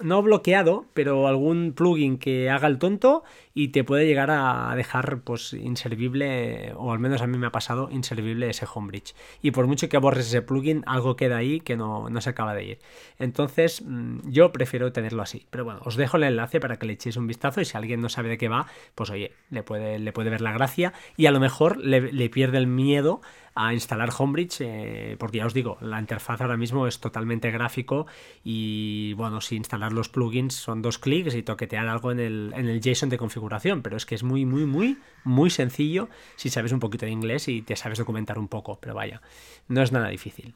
no 0.00 0.22
bloqueado, 0.22 0.86
pero 0.94 1.26
algún 1.28 1.72
plugin 1.74 2.18
que 2.18 2.50
haga 2.50 2.66
el 2.68 2.78
tonto 2.78 3.22
y 3.54 3.68
te 3.68 3.84
puede 3.84 4.06
llegar 4.06 4.30
a 4.30 4.72
dejar 4.74 5.20
pues 5.20 5.52
inservible, 5.52 6.72
o 6.76 6.92
al 6.92 6.98
menos 6.98 7.20
a 7.20 7.26
mí 7.26 7.36
me 7.38 7.46
ha 7.46 7.52
pasado, 7.52 7.90
inservible 7.90 8.48
ese 8.48 8.66
homebridge. 8.72 9.14
Y 9.42 9.50
por 9.50 9.66
mucho 9.66 9.88
que 9.88 9.98
borres 9.98 10.26
ese 10.26 10.42
plugin, 10.42 10.82
algo 10.86 11.16
queda 11.16 11.36
ahí 11.36 11.60
que 11.60 11.76
no, 11.76 12.08
se 12.20 12.30
acaba 12.30 12.54
de 12.54 12.64
ir. 12.64 12.78
Entonces 13.18 13.82
mm, 13.84 14.30
yo 14.30 14.52
prefiero 14.52 14.92
tenerlo 14.92 15.22
así. 15.22 15.46
Pero 15.50 15.64
bueno, 15.64 15.80
os 15.84 15.96
dejo 15.96 16.16
el 16.16 16.24
enlace 16.24 16.60
para 16.60 16.78
que 16.78 16.86
le 16.86 16.94
echéis 16.94 17.16
un 17.16 17.26
vistazo 17.26 17.60
y 17.60 17.64
si 17.64 17.76
alguien 17.76 18.00
no 18.00 18.08
sabe 18.08 18.30
de 18.30 18.38
qué 18.38 18.48
va, 18.48 18.66
pues 18.94 19.10
oye, 19.10 19.32
le 19.50 19.62
puede, 19.62 19.98
le 19.98 20.12
puede 20.12 20.30
ver 20.30 20.40
la 20.40 20.52
gracia 20.52 20.92
y 21.16 21.26
a 21.26 21.30
lo 21.30 21.40
mejor 21.40 21.76
le, 21.76 22.12
le 22.12 22.30
pierde 22.30 22.58
el 22.58 22.66
miedo 22.66 23.20
a 23.54 23.74
instalar 23.74 24.10
Homebridge, 24.16 24.60
eh, 24.60 25.16
porque 25.18 25.38
ya 25.38 25.46
os 25.46 25.54
digo, 25.54 25.76
la 25.80 26.00
interfaz 26.00 26.40
ahora 26.40 26.56
mismo 26.56 26.86
es 26.86 27.00
totalmente 27.00 27.50
gráfico 27.50 28.06
y 28.42 29.12
bueno, 29.14 29.40
si 29.40 29.56
los 29.90 30.08
plugins 30.08 30.54
son 30.54 30.82
dos 30.82 30.98
clics 30.98 31.34
y 31.34 31.42
toquetear 31.42 31.88
algo 31.88 32.12
en 32.12 32.20
el, 32.20 32.52
en 32.56 32.68
el 32.68 32.80
JSON 32.80 33.08
de 33.08 33.18
configuración, 33.18 33.82
pero 33.82 33.96
es 33.96 34.06
que 34.06 34.14
es 34.14 34.22
muy, 34.22 34.44
muy, 34.44 34.66
muy, 34.66 34.98
muy 35.24 35.50
sencillo 35.50 36.08
si 36.36 36.50
sabes 36.50 36.72
un 36.72 36.80
poquito 36.80 37.06
de 37.06 37.12
inglés 37.12 37.48
y 37.48 37.62
te 37.62 37.76
sabes 37.76 37.98
documentar 37.98 38.38
un 38.38 38.48
poco, 38.48 38.78
pero 38.80 38.94
vaya, 38.94 39.22
no 39.68 39.82
es 39.82 39.92
nada 39.92 40.08
difícil. 40.08 40.54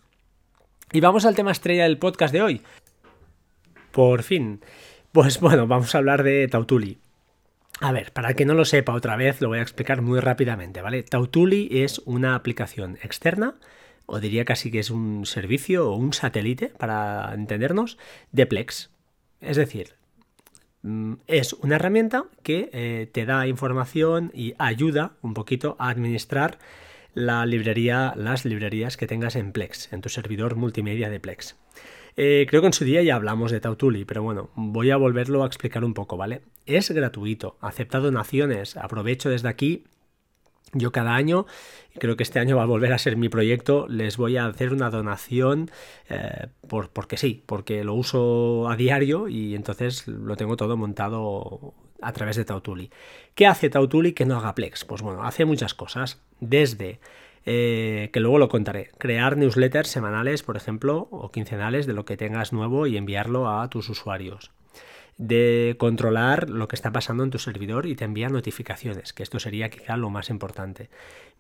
Y 0.93 1.01
vamos 1.01 1.25
al 1.25 1.35
tema 1.35 1.51
estrella 1.51 1.85
del 1.85 1.99
podcast 1.99 2.33
de 2.33 2.43
hoy. 2.43 2.63
Por 3.91 4.23
fin. 4.23 4.61
Pues 5.13 5.41
bueno, 5.41 5.67
vamos 5.67 5.95
a 5.95 5.99
hablar 5.99 6.23
de 6.23 6.47
Tautuli. 6.49 6.99
A 7.81 7.93
ver, 7.93 8.13
para 8.13 8.31
el 8.31 8.37
que 8.37 8.47
no 8.47 8.55
lo 8.55 8.65
sepa 8.65 8.95
otra 8.95 9.17
vez, 9.17 9.41
lo 9.41 9.49
voy 9.49 9.59
a 9.59 9.63
explicar 9.63 10.01
muy 10.01 10.21
rápidamente, 10.21 10.81
¿vale? 10.81 11.03
Tautuli 11.03 11.69
es 11.71 12.01
una 12.07 12.35
aplicación 12.35 12.99
externa, 13.03 13.57
o 14.07 14.19
diría 14.19 14.47
casi 14.47 14.71
que 14.71 14.79
es 14.79 14.91
un 14.91 15.27
servicio 15.27 15.91
o 15.91 15.97
un 15.97 16.15
satélite, 16.15 16.69
para 16.69 17.35
entendernos, 17.35 17.99
de 18.33 18.47
Plex. 18.47 18.91
Es 19.41 19.57
decir, 19.57 19.95
mm, 20.83 21.15
es 21.27 21.53
una 21.53 21.77
herramienta 21.77 22.25
que 22.43 22.71
eh, 22.73 23.09
te 23.13 23.27
da 23.27 23.47
información 23.47 24.31
y 24.35 24.55
ayuda 24.59 25.13
un 25.23 25.35
poquito 25.35 25.77
a 25.79 25.89
administrar 25.89 26.59
la 27.15 27.47
librería, 27.47 28.13
las 28.17 28.45
librerías 28.45 28.97
que 28.97 29.07
tengas 29.07 29.37
en 29.37 29.53
Plex, 29.53 29.93
en 29.93 30.03
tu 30.03 30.09
servidor 30.09 30.57
multimedia 30.57 31.09
de 31.09 31.19
Plex. 31.19 31.57
Eh, 32.19 32.47
creo 32.49 32.63
que 32.63 32.69
en 32.69 32.73
su 32.73 32.85
día 32.85 33.03
ya 33.03 33.15
hablamos 33.15 33.51
de 33.51 33.61
Tautuli, 33.61 34.05
pero 34.05 34.23
bueno, 34.23 34.51
voy 34.55 34.91
a 34.91 34.97
volverlo 34.97 35.43
a 35.43 35.47
explicar 35.47 35.85
un 35.85 35.95
poco, 35.95 36.17
¿vale? 36.17 36.43
Es 36.65 36.91
gratuito, 36.91 37.59
acepta 37.61 37.99
donaciones, 37.99 38.77
aprovecho 38.77 39.29
desde 39.29 39.49
aquí 39.49 39.85
yo 40.79 40.93
cada 40.93 41.15
año, 41.15 41.47
creo 41.99 42.17
que 42.17 42.23
este 42.23 42.39
año 42.39 42.57
va 42.57 42.63
a 42.63 42.67
volver 42.67 42.93
a 42.93 42.99
ser 42.99 43.17
mi 43.17 43.29
proyecto, 43.29 43.87
les 43.89 44.17
voy 44.17 44.37
a 44.37 44.47
hacer 44.47 44.73
una 44.73 44.91
donación 44.91 45.71
eh, 46.09 46.47
por, 46.69 46.91
porque 46.91 47.17
sí, 47.17 47.43
porque 47.47 47.85
lo 47.85 47.95
uso 47.95 48.69
a 48.69 48.77
diario 48.77 49.29
y 49.29 49.55
entonces 49.55 50.07
lo 50.07 50.37
tengo 50.37 50.57
todo 50.57 50.77
montado 50.77 51.75
a 52.03 52.13
través 52.13 52.37
de 52.37 52.45
Tautuli. 52.45 52.91
¿Qué 53.35 53.47
hace 53.47 53.71
Tautuli 53.71 54.13
que 54.13 54.27
no 54.27 54.37
haga 54.37 54.55
Plex? 54.55 54.85
Pues 54.85 55.03
bueno, 55.03 55.25
hace 55.25 55.45
muchas 55.45 55.75
cosas, 55.75 56.21
desde 56.41 57.01
eh, 57.45 58.11
que 58.13 58.21
luego 58.21 58.39
lo 58.39 58.49
contaré. 58.49 58.91
Crear 58.99 59.37
newsletters 59.37 59.89
semanales, 59.89 60.43
por 60.43 60.57
ejemplo, 60.57 61.09
o 61.11 61.31
quincenales 61.31 61.87
de 61.87 61.95
lo 61.95 62.05
que 62.05 62.17
tengas 62.17 62.53
nuevo 62.53 62.87
y 62.87 62.97
enviarlo 62.97 63.49
a 63.49 63.69
tus 63.71 63.89
usuarios. 63.89 64.51
De 65.19 65.77
controlar 65.79 66.51
lo 66.51 66.69
que 66.69 66.77
está 66.77 66.93
pasando 66.93 67.25
en 67.25 67.31
tu 67.31 67.39
servidor 67.39 67.87
y 67.87 67.97
te 67.97 68.05
envía 68.05 68.29
notificaciones, 68.29 69.13
que 69.13 69.23
esto 69.23 69.39
sería 69.39 69.71
quizá 69.71 69.97
lo 69.97 70.11
más 70.11 70.29
importante. 70.29 70.91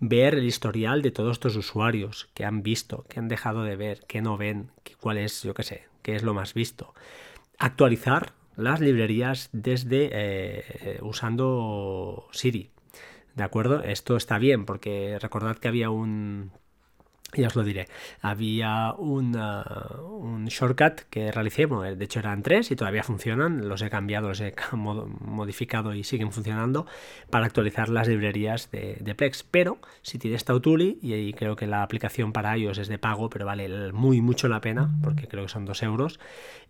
Ver 0.00 0.34
el 0.34 0.44
historial 0.44 1.02
de 1.02 1.10
todos 1.10 1.40
tus 1.40 1.56
usuarios, 1.56 2.28
que 2.32 2.44
han 2.44 2.62
visto, 2.62 3.04
que 3.08 3.18
han 3.18 3.28
dejado 3.28 3.64
de 3.64 3.76
ver, 3.76 4.00
que 4.06 4.22
no 4.22 4.36
ven, 4.38 4.70
cuál 5.00 5.18
es, 5.18 5.42
yo 5.42 5.52
qué 5.52 5.62
sé, 5.62 5.84
qué 6.02 6.16
es 6.16 6.22
lo 6.22 6.32
más 6.32 6.54
visto. 6.54 6.94
Actualizar 7.58 8.32
las 8.56 8.80
librerías 8.80 9.50
desde 9.52 10.08
eh, 10.12 10.98
usando 11.02 12.28
Siri, 12.32 12.70
¿De 13.36 13.44
acuerdo? 13.44 13.82
Esto 13.82 14.16
está 14.16 14.38
bien 14.38 14.64
porque 14.64 15.18
recordad 15.20 15.58
que 15.58 15.68
había 15.68 15.90
un... 15.90 16.52
ya 17.42 17.48
os 17.48 17.56
lo 17.56 17.64
diré. 17.64 17.88
Había 18.20 18.92
un 18.94 20.46
shortcut 20.48 21.02
que 21.10 21.30
realicé, 21.32 21.66
de 21.66 22.04
hecho 22.04 22.18
eran 22.18 22.42
tres 22.42 22.70
y 22.70 22.76
todavía 22.76 23.02
funcionan, 23.02 23.68
los 23.68 23.82
he 23.82 23.90
cambiado, 23.90 24.28
los 24.28 24.40
he 24.40 24.54
modificado 24.72 25.94
y 25.94 26.04
siguen 26.04 26.32
funcionando 26.32 26.86
para 27.30 27.46
actualizar 27.46 27.88
las 27.88 28.08
librerías 28.08 28.70
de, 28.70 29.14
Plex. 29.16 29.42
Pero 29.44 29.78
si 30.02 30.18
tienes 30.18 30.44
Tautuli, 30.44 30.98
y 31.02 31.32
creo 31.32 31.56
que 31.56 31.66
la 31.66 31.82
aplicación 31.82 32.32
para 32.32 32.56
iOS 32.56 32.78
es 32.78 32.88
de 32.88 32.98
pago, 32.98 33.30
pero 33.30 33.46
vale 33.46 33.92
muy 33.92 34.20
mucho 34.20 34.48
la 34.48 34.60
pena, 34.60 34.90
porque 35.02 35.28
creo 35.28 35.44
que 35.44 35.48
son 35.48 35.64
dos 35.64 35.82
euros 35.82 36.18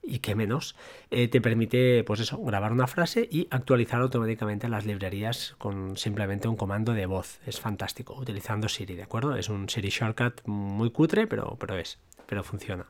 y 0.06 0.20
que 0.20 0.34
menos, 0.34 0.76
eh, 1.10 1.28
te 1.28 1.40
permite 1.40 2.04
pues 2.04 2.20
eso, 2.20 2.38
grabar 2.38 2.72
una 2.72 2.86
frase 2.86 3.28
y 3.30 3.48
actualizar 3.50 4.00
automáticamente 4.00 4.68
las 4.68 4.86
librerías 4.86 5.54
con 5.58 5.96
simplemente 5.96 6.48
un 6.48 6.56
comando 6.56 6.92
de 6.92 7.06
voz. 7.06 7.40
Es 7.46 7.60
fantástico, 7.60 8.14
utilizando 8.14 8.68
Siri, 8.68 8.94
¿de 8.94 9.02
acuerdo? 9.02 9.36
Es 9.36 9.48
un 9.48 9.68
Siri 9.68 9.88
shortcut 9.90 10.42
muy 10.56 10.90
cutre, 10.90 11.26
pero, 11.26 11.56
pero 11.60 11.76
es, 11.76 11.98
pero 12.26 12.42
funciona. 12.42 12.86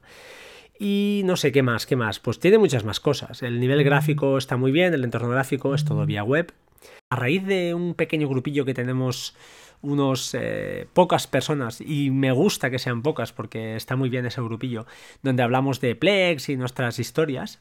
Y 0.78 1.23
no 1.25 1.37
sé 1.37 1.52
qué 1.52 1.62
más, 1.62 1.87
qué 1.87 1.96
más. 1.96 2.18
Pues 2.20 2.38
tiene 2.38 2.58
muchas 2.58 2.85
más 2.85 3.00
cosas. 3.00 3.42
El 3.42 3.61
nivel 3.61 3.82
gráfico 3.85 4.38
está 4.38 4.56
muy 4.56 4.73
bien, 4.73 4.92
el 4.94 5.04
entorno 5.04 5.28
gráfico 5.28 5.75
es 5.75 5.85
todo 5.85 6.06
vía 6.06 6.23
web. 6.23 6.52
A 7.11 7.16
raíz 7.16 7.44
de 7.44 7.75
un 7.75 7.94
pequeño 7.94 8.28
grupillo 8.28 8.64
que 8.64 8.75
tenemos 8.75 9.35
unos 9.82 10.35
eh, 10.35 10.88
pocas 10.92 11.26
personas 11.26 11.80
y 11.80 12.11
me 12.11 12.32
gusta 12.32 12.70
que 12.70 12.78
sean 12.78 13.02
pocas 13.02 13.32
porque 13.32 13.76
está 13.76 13.94
muy 13.96 14.08
bien 14.08 14.26
ese 14.26 14.40
grupillo 14.40 14.87
donde 15.23 15.42
hablamos 15.42 15.80
de 15.80 15.94
Plex 15.94 16.49
y 16.49 16.56
nuestras 16.56 16.99
historias 16.99 17.61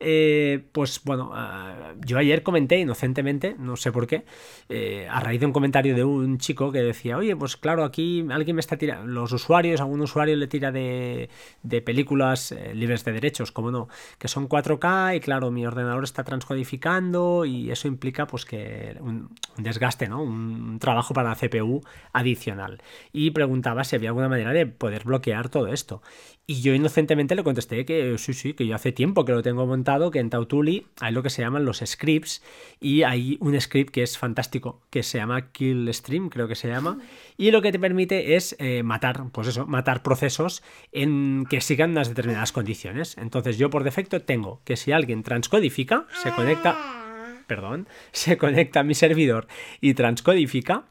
eh, 0.00 0.64
pues 0.72 1.00
bueno, 1.04 1.30
ah, 1.34 1.94
yo 2.04 2.18
ayer 2.18 2.42
comenté 2.42 2.78
inocentemente, 2.78 3.56
no 3.58 3.76
sé 3.76 3.92
por 3.92 4.06
qué, 4.06 4.24
eh, 4.68 5.06
a 5.10 5.20
raíz 5.20 5.40
de 5.40 5.46
un 5.46 5.52
comentario 5.52 5.94
de 5.94 6.04
un 6.04 6.38
chico 6.38 6.72
que 6.72 6.80
decía, 6.80 7.16
oye, 7.16 7.34
pues 7.36 7.56
claro, 7.56 7.84
aquí 7.84 8.24
alguien 8.30 8.56
me 8.56 8.60
está 8.60 8.76
tirando, 8.76 9.06
los 9.06 9.32
usuarios, 9.32 9.80
algún 9.80 10.00
usuario 10.00 10.36
le 10.36 10.46
tira 10.46 10.72
de, 10.72 11.28
de 11.62 11.82
películas 11.82 12.52
eh, 12.52 12.74
libres 12.74 13.04
de 13.04 13.12
derechos, 13.12 13.52
como 13.52 13.70
no, 13.70 13.88
que 14.18 14.28
son 14.28 14.48
4K 14.48 15.16
y 15.16 15.20
claro, 15.20 15.50
mi 15.50 15.66
ordenador 15.66 16.04
está 16.04 16.24
transcodificando 16.24 17.44
y 17.44 17.70
eso 17.70 17.88
implica 17.88 18.26
pues 18.26 18.44
que 18.44 18.96
un, 19.00 19.30
desgaste, 19.56 20.08
¿no? 20.08 20.22
Un 20.22 20.78
trabajo 20.78 21.14
para 21.14 21.30
la 21.30 21.36
CPU 21.36 21.82
adicional. 22.12 22.82
Y 23.12 23.30
preguntaba 23.30 23.84
si 23.84 23.96
había 23.96 24.10
alguna 24.10 24.28
manera 24.28 24.52
de 24.52 24.66
poder 24.66 25.04
bloquear 25.04 25.48
todo 25.48 25.68
esto. 25.68 26.02
Y 26.46 26.62
yo 26.62 26.72
inocentemente 26.72 27.34
le 27.34 27.44
contesté 27.44 27.84
que 27.84 28.16
sí, 28.16 28.32
sí, 28.32 28.54
que 28.54 28.66
yo 28.66 28.74
hace 28.74 28.90
tiempo 28.90 29.26
que 29.26 29.32
lo 29.32 29.42
tengo 29.42 29.57
montado, 29.66 30.10
que 30.10 30.18
en 30.18 30.30
Tautuli 30.30 30.86
hay 31.00 31.12
lo 31.12 31.22
que 31.22 31.30
se 31.30 31.42
llaman 31.42 31.64
los 31.64 31.82
scripts 31.84 32.42
y 32.80 33.02
hay 33.02 33.38
un 33.40 33.58
script 33.60 33.90
que 33.90 34.02
es 34.02 34.18
fantástico, 34.18 34.80
que 34.90 35.02
se 35.02 35.18
llama 35.18 35.50
Kill 35.52 35.92
Stream, 35.92 36.28
creo 36.28 36.48
que 36.48 36.54
se 36.54 36.68
llama, 36.68 36.98
y 37.36 37.50
lo 37.50 37.62
que 37.62 37.72
te 37.72 37.78
permite 37.78 38.36
es 38.36 38.56
eh, 38.58 38.82
matar, 38.82 39.24
pues 39.32 39.48
eso, 39.48 39.66
matar 39.66 40.02
procesos 40.02 40.62
en 40.92 41.46
que 41.48 41.60
sigan 41.60 41.90
unas 41.90 42.08
determinadas 42.08 42.52
condiciones. 42.52 43.16
Entonces 43.18 43.58
yo 43.58 43.70
por 43.70 43.84
defecto 43.84 44.22
tengo 44.22 44.60
que 44.64 44.76
si 44.76 44.92
alguien 44.92 45.22
transcodifica, 45.22 46.06
se 46.22 46.32
conecta, 46.32 46.76
perdón, 47.46 47.88
se 48.12 48.36
conecta 48.36 48.80
a 48.80 48.84
mi 48.84 48.94
servidor 48.94 49.46
y 49.80 49.94
transcodifica, 49.94 50.84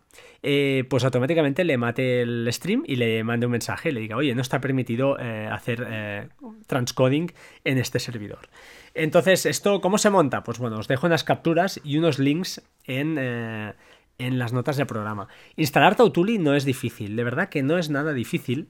eh, 0.44 0.86
pues 0.90 1.04
automáticamente 1.04 1.64
le 1.64 1.78
mate 1.78 2.22
el 2.22 2.48
stream 2.52 2.84
y 2.86 2.96
le 2.96 3.24
mande 3.24 3.46
un 3.46 3.52
mensaje 3.52 3.92
le 3.92 4.02
diga, 4.02 4.18
oye, 4.18 4.36
no 4.36 4.42
está 4.42 4.62
permitido 4.62 5.18
eh, 5.20 5.48
hacer 5.52 5.86
eh, 5.90 6.30
transcoding 6.68 7.32
en 7.64 7.78
este 7.78 8.00
servidor. 8.00 8.50
Entonces, 8.94 9.46
¿esto 9.46 9.82
cómo 9.82 9.98
se 9.98 10.10
monta? 10.10 10.44
Pues 10.44 10.60
bueno, 10.60 10.78
os 10.78 10.88
dejo 10.88 11.08
unas 11.08 11.24
capturas 11.24 11.80
y 11.84 11.98
unos 11.98 12.20
links 12.20 12.62
en, 12.86 13.18
en 13.18 14.40
las 14.40 14.54
notas 14.54 14.78
del 14.78 14.88
programa. 14.88 15.28
Instalar 15.56 15.96
Tautuli 15.96 16.40
no 16.40 16.56
es 16.56 16.66
difícil, 16.66 17.16
de 17.16 17.24
verdad 17.24 17.50
que 17.50 17.62
no 17.62 17.78
es 17.78 17.90
nada 17.90 18.14
difícil. 18.14 18.70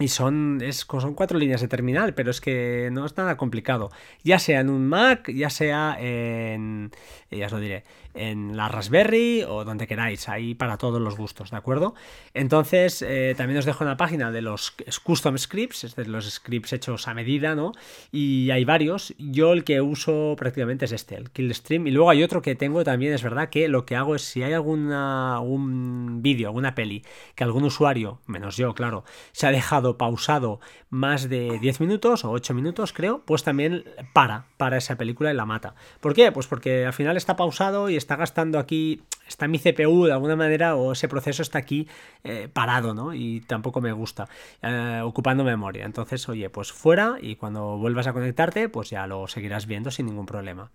Y 0.00 0.08
son, 0.08 0.58
es, 0.60 0.78
son 0.78 1.14
cuatro 1.14 1.38
líneas 1.38 1.60
de 1.60 1.68
terminal, 1.68 2.14
pero 2.14 2.32
es 2.32 2.40
que 2.40 2.88
no 2.90 3.06
es 3.06 3.16
nada 3.16 3.36
complicado. 3.36 3.92
Ya 4.24 4.40
sea 4.40 4.58
en 4.58 4.68
un 4.68 4.88
Mac, 4.88 5.30
ya 5.30 5.50
sea 5.50 5.96
en. 6.00 6.90
Ya 7.30 7.46
os 7.46 7.52
lo 7.52 7.60
diré 7.60 7.84
en 8.14 8.56
la 8.56 8.68
Raspberry 8.68 9.44
o 9.46 9.64
donde 9.64 9.86
queráis, 9.86 10.28
ahí 10.28 10.54
para 10.54 10.78
todos 10.78 11.00
los 11.00 11.16
gustos, 11.16 11.50
¿de 11.50 11.56
acuerdo? 11.56 11.94
Entonces, 12.32 13.02
eh, 13.02 13.34
también 13.36 13.58
os 13.58 13.64
dejo 13.64 13.84
una 13.84 13.96
página 13.96 14.30
de 14.30 14.42
los 14.42 14.74
custom 15.02 15.36
scripts, 15.36 15.84
es 15.84 15.96
de 15.96 16.06
los 16.06 16.30
scripts 16.30 16.72
hechos 16.72 17.08
a 17.08 17.14
medida, 17.14 17.54
¿no? 17.54 17.72
Y 18.12 18.50
hay 18.50 18.64
varios. 18.64 19.14
Yo 19.18 19.52
el 19.52 19.64
que 19.64 19.80
uso 19.80 20.34
prácticamente 20.38 20.84
es 20.84 20.92
este, 20.92 21.16
el 21.16 21.30
Killstream. 21.30 21.86
Y 21.86 21.90
luego 21.90 22.10
hay 22.10 22.22
otro 22.22 22.42
que 22.42 22.54
tengo 22.54 22.84
también, 22.84 23.12
es 23.12 23.22
verdad 23.22 23.48
que 23.48 23.68
lo 23.68 23.84
que 23.84 23.96
hago 23.96 24.14
es 24.14 24.22
si 24.22 24.42
hay 24.42 24.52
alguna, 24.52 25.36
algún 25.36 26.22
vídeo, 26.22 26.48
alguna 26.48 26.74
peli, 26.74 27.02
que 27.34 27.44
algún 27.44 27.64
usuario, 27.64 28.20
menos 28.26 28.56
yo, 28.56 28.74
claro, 28.74 29.04
se 29.32 29.46
ha 29.46 29.50
dejado 29.50 29.98
pausado 29.98 30.60
más 30.90 31.28
de 31.28 31.58
10 31.58 31.80
minutos 31.80 32.24
o 32.24 32.30
8 32.30 32.54
minutos, 32.54 32.92
creo, 32.92 33.22
pues 33.24 33.42
también 33.42 33.84
para, 34.12 34.46
para 34.56 34.76
esa 34.76 34.96
película 34.96 35.32
y 35.32 35.34
la 35.34 35.46
mata. 35.46 35.74
¿Por 36.00 36.14
qué? 36.14 36.30
Pues 36.30 36.46
porque 36.46 36.86
al 36.86 36.92
final 36.92 37.16
está 37.16 37.36
pausado 37.36 37.88
y 37.90 37.96
está 37.96 38.03
gastando 38.06 38.58
aquí, 38.58 39.02
está 39.26 39.48
mi 39.48 39.58
CPU 39.58 40.04
de 40.04 40.12
alguna 40.12 40.36
manera 40.36 40.76
o 40.76 40.92
ese 40.92 41.08
proceso 41.08 41.42
está 41.42 41.58
aquí 41.58 41.88
eh, 42.22 42.48
parado, 42.52 42.94
¿no? 42.94 43.14
Y 43.14 43.40
tampoco 43.40 43.80
me 43.80 43.92
gusta, 43.92 44.28
eh, 44.62 45.00
ocupando 45.02 45.44
memoria. 45.44 45.84
Entonces, 45.84 46.28
oye, 46.28 46.50
pues 46.50 46.72
fuera 46.72 47.16
y 47.20 47.36
cuando 47.36 47.78
vuelvas 47.78 48.06
a 48.06 48.12
conectarte, 48.12 48.68
pues 48.68 48.90
ya 48.90 49.06
lo 49.06 49.26
seguirás 49.26 49.66
viendo 49.66 49.90
sin 49.90 50.06
ningún 50.06 50.26
problema. 50.26 50.70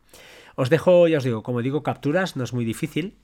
Os 0.55 0.69
dejo, 0.69 1.07
ya 1.07 1.19
os 1.19 1.23
digo, 1.23 1.43
como 1.43 1.61
digo, 1.61 1.83
capturas, 1.83 2.35
no 2.35 2.43
es 2.43 2.53
muy 2.53 2.65
difícil. 2.65 3.15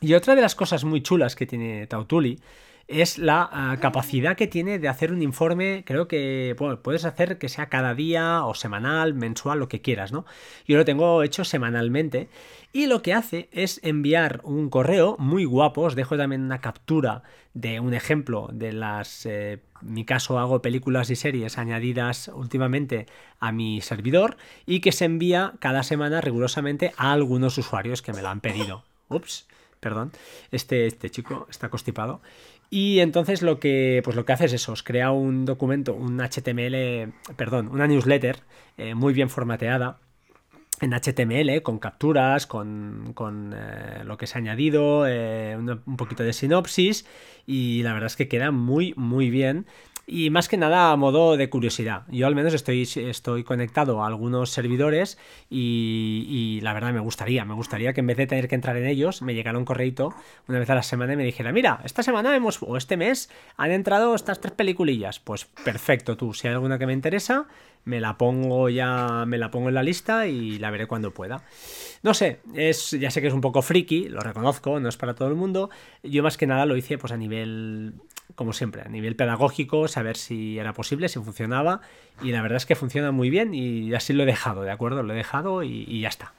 Y 0.00 0.14
otra 0.14 0.34
de 0.34 0.42
las 0.42 0.54
cosas 0.54 0.84
muy 0.84 1.02
chulas 1.02 1.36
que 1.36 1.46
tiene 1.46 1.86
Tautuli 1.86 2.40
es 2.88 3.18
la 3.18 3.48
ah, 3.50 3.78
capacidad 3.80 4.36
que 4.36 4.46
tiene 4.46 4.78
de 4.78 4.88
hacer 4.88 5.12
un 5.12 5.22
informe, 5.22 5.82
creo 5.84 6.06
que 6.06 6.54
puedes 6.82 7.04
hacer 7.04 7.38
que 7.38 7.48
sea 7.48 7.68
cada 7.68 7.94
día 7.94 8.44
o 8.44 8.54
semanal, 8.54 9.14
mensual, 9.14 9.58
lo 9.58 9.68
que 9.68 9.80
quieras, 9.80 10.12
¿no? 10.12 10.24
Yo 10.66 10.76
lo 10.76 10.84
tengo 10.84 11.22
hecho 11.22 11.44
semanalmente 11.44 12.28
y 12.72 12.86
lo 12.86 13.02
que 13.02 13.14
hace 13.14 13.48
es 13.52 13.80
enviar 13.82 14.40
un 14.44 14.70
correo 14.70 15.16
muy 15.18 15.44
guapo, 15.44 15.82
os 15.82 15.94
dejo 15.94 16.16
también 16.16 16.42
una 16.42 16.60
captura 16.60 17.22
de 17.54 17.80
un 17.80 17.94
ejemplo 17.94 18.48
de 18.52 18.72
las... 18.72 19.26
Eh, 19.26 19.60
en 19.82 19.92
mi 19.92 20.04
caso 20.04 20.38
hago 20.38 20.62
películas 20.62 21.10
y 21.10 21.16
series 21.16 21.58
añadidas 21.58 22.28
últimamente 22.28 23.06
a 23.40 23.52
mi 23.52 23.80
servidor 23.80 24.36
y 24.64 24.80
que 24.80 24.92
se 24.92 25.04
envía 25.04 25.54
cada 25.58 25.82
semana 25.82 26.20
rigurosamente 26.20 26.92
a 26.96 27.12
algunos 27.12 27.58
usuarios 27.58 28.00
que 28.00 28.12
me 28.12 28.22
lo 28.22 28.28
han 28.28 28.40
pedido. 28.40 28.84
Ups, 29.08 29.46
perdón, 29.80 30.12
este, 30.50 30.86
este 30.86 31.10
chico 31.10 31.46
está 31.50 31.68
constipado. 31.68 32.20
Y 32.70 33.00
entonces 33.00 33.42
lo 33.42 33.60
que, 33.60 34.00
pues 34.04 34.16
lo 34.16 34.24
que 34.24 34.32
hace 34.32 34.46
es 34.46 34.52
eso, 34.52 34.72
os 34.72 34.82
crea 34.82 35.12
un 35.12 35.44
documento, 35.44 35.94
un 35.94 36.18
HTML, 36.20 37.12
perdón, 37.36 37.68
una 37.68 37.86
newsletter 37.86 38.40
eh, 38.76 38.94
muy 38.94 39.12
bien 39.14 39.30
formateada 39.30 39.98
en 40.80 40.92
HTML, 40.92 41.62
con 41.62 41.78
capturas, 41.78 42.46
con, 42.46 43.12
con 43.14 43.54
eh, 43.56 44.04
lo 44.04 44.16
que 44.16 44.26
se 44.26 44.36
ha 44.36 44.40
añadido, 44.40 45.06
eh, 45.06 45.56
un, 45.56 45.96
poquito 45.96 46.22
de 46.22 46.32
sinopsis 46.32 47.06
y 47.46 47.82
la 47.82 47.92
verdad 47.92 48.08
es 48.08 48.16
que 48.16 48.28
queda 48.28 48.50
muy, 48.50 48.92
muy 48.96 49.30
bien 49.30 49.66
y 50.06 50.30
más 50.30 50.48
que 50.48 50.56
nada 50.56 50.92
a 50.92 50.96
modo 50.96 51.36
de 51.36 51.50
curiosidad. 51.50 52.04
Yo 52.08 52.28
al 52.28 52.36
menos 52.36 52.54
estoy, 52.54 52.82
estoy 52.82 53.42
conectado 53.42 54.02
a 54.02 54.06
algunos 54.06 54.50
servidores 54.50 55.18
y, 55.50 56.60
la 56.62 56.72
verdad 56.72 56.92
me 56.92 57.00
gustaría, 57.00 57.44
me 57.44 57.54
gustaría 57.54 57.92
que 57.92 58.00
en 58.00 58.06
vez 58.06 58.16
de 58.16 58.26
tener 58.26 58.48
que 58.48 58.54
entrar 58.54 58.76
en 58.76 58.86
ellos, 58.86 59.22
me 59.22 59.34
llegara 59.34 59.58
un 59.58 59.64
correito 59.64 60.14
una 60.46 60.60
vez 60.60 60.70
a 60.70 60.76
la 60.76 60.82
semana 60.84 61.14
y 61.14 61.16
me 61.16 61.24
dijera, 61.24 61.52
mira, 61.52 61.80
esta 61.84 62.04
semana 62.04 62.36
hemos, 62.36 62.62
o 62.62 62.76
este 62.76 62.96
mes 62.96 63.30
han 63.56 63.72
entrado 63.72 64.14
estas 64.14 64.40
tres 64.40 64.54
peliculillas. 64.54 65.18
Pues 65.18 65.44
perfecto, 65.44 66.16
tú, 66.16 66.32
si 66.32 66.46
hay 66.46 66.54
alguna 66.54 66.78
que 66.78 66.86
me 66.86 66.92
interesa, 66.92 67.46
me 67.84 68.00
la 68.00 68.16
pongo 68.16 68.68
ya, 68.68 69.24
me 69.26 69.38
la 69.38 69.50
pongo 69.50 69.68
en 69.68 69.74
la 69.74 69.82
lista 69.82 70.28
y 70.28 70.58
la 70.58 70.70
veré 70.70 70.86
cuando 70.86 71.12
pueda. 71.12 71.42
No 72.02 72.14
sé, 72.14 72.40
es, 72.54 72.92
ya 72.92 73.10
sé 73.10 73.20
que 73.20 73.26
es 73.26 73.34
un 73.34 73.40
poco 73.40 73.60
friki, 73.60 74.08
lo 74.08 74.20
reconozco, 74.20 74.78
no 74.78 74.88
es 74.88 74.96
para 74.96 75.14
todo 75.14 75.28
el 75.28 75.34
mundo. 75.34 75.70
Yo 76.04 76.22
más 76.22 76.36
que 76.36 76.46
nada 76.46 76.64
lo 76.64 76.76
hice 76.76 76.96
pues 76.96 77.12
a 77.12 77.16
nivel 77.16 77.94
como 78.36 78.52
siempre, 78.52 78.82
a 78.82 78.88
nivel 78.88 79.16
pedagógico, 79.16 79.88
saber 79.88 80.16
si 80.16 80.58
era 80.58 80.72
posible, 80.72 81.08
si 81.08 81.18
funcionaba, 81.18 81.80
y 82.22 82.30
la 82.30 82.42
verdad 82.42 82.58
es 82.58 82.66
que 82.66 82.76
funciona 82.76 83.10
muy 83.10 83.30
bien 83.30 83.54
y 83.54 83.92
así 83.94 84.12
lo 84.12 84.22
he 84.22 84.26
dejado, 84.26 84.62
¿de 84.62 84.70
acuerdo? 84.70 85.02
Lo 85.02 85.12
he 85.14 85.16
dejado 85.16 85.64
y, 85.64 86.00
ya 86.00 86.08
está. 86.08 86.34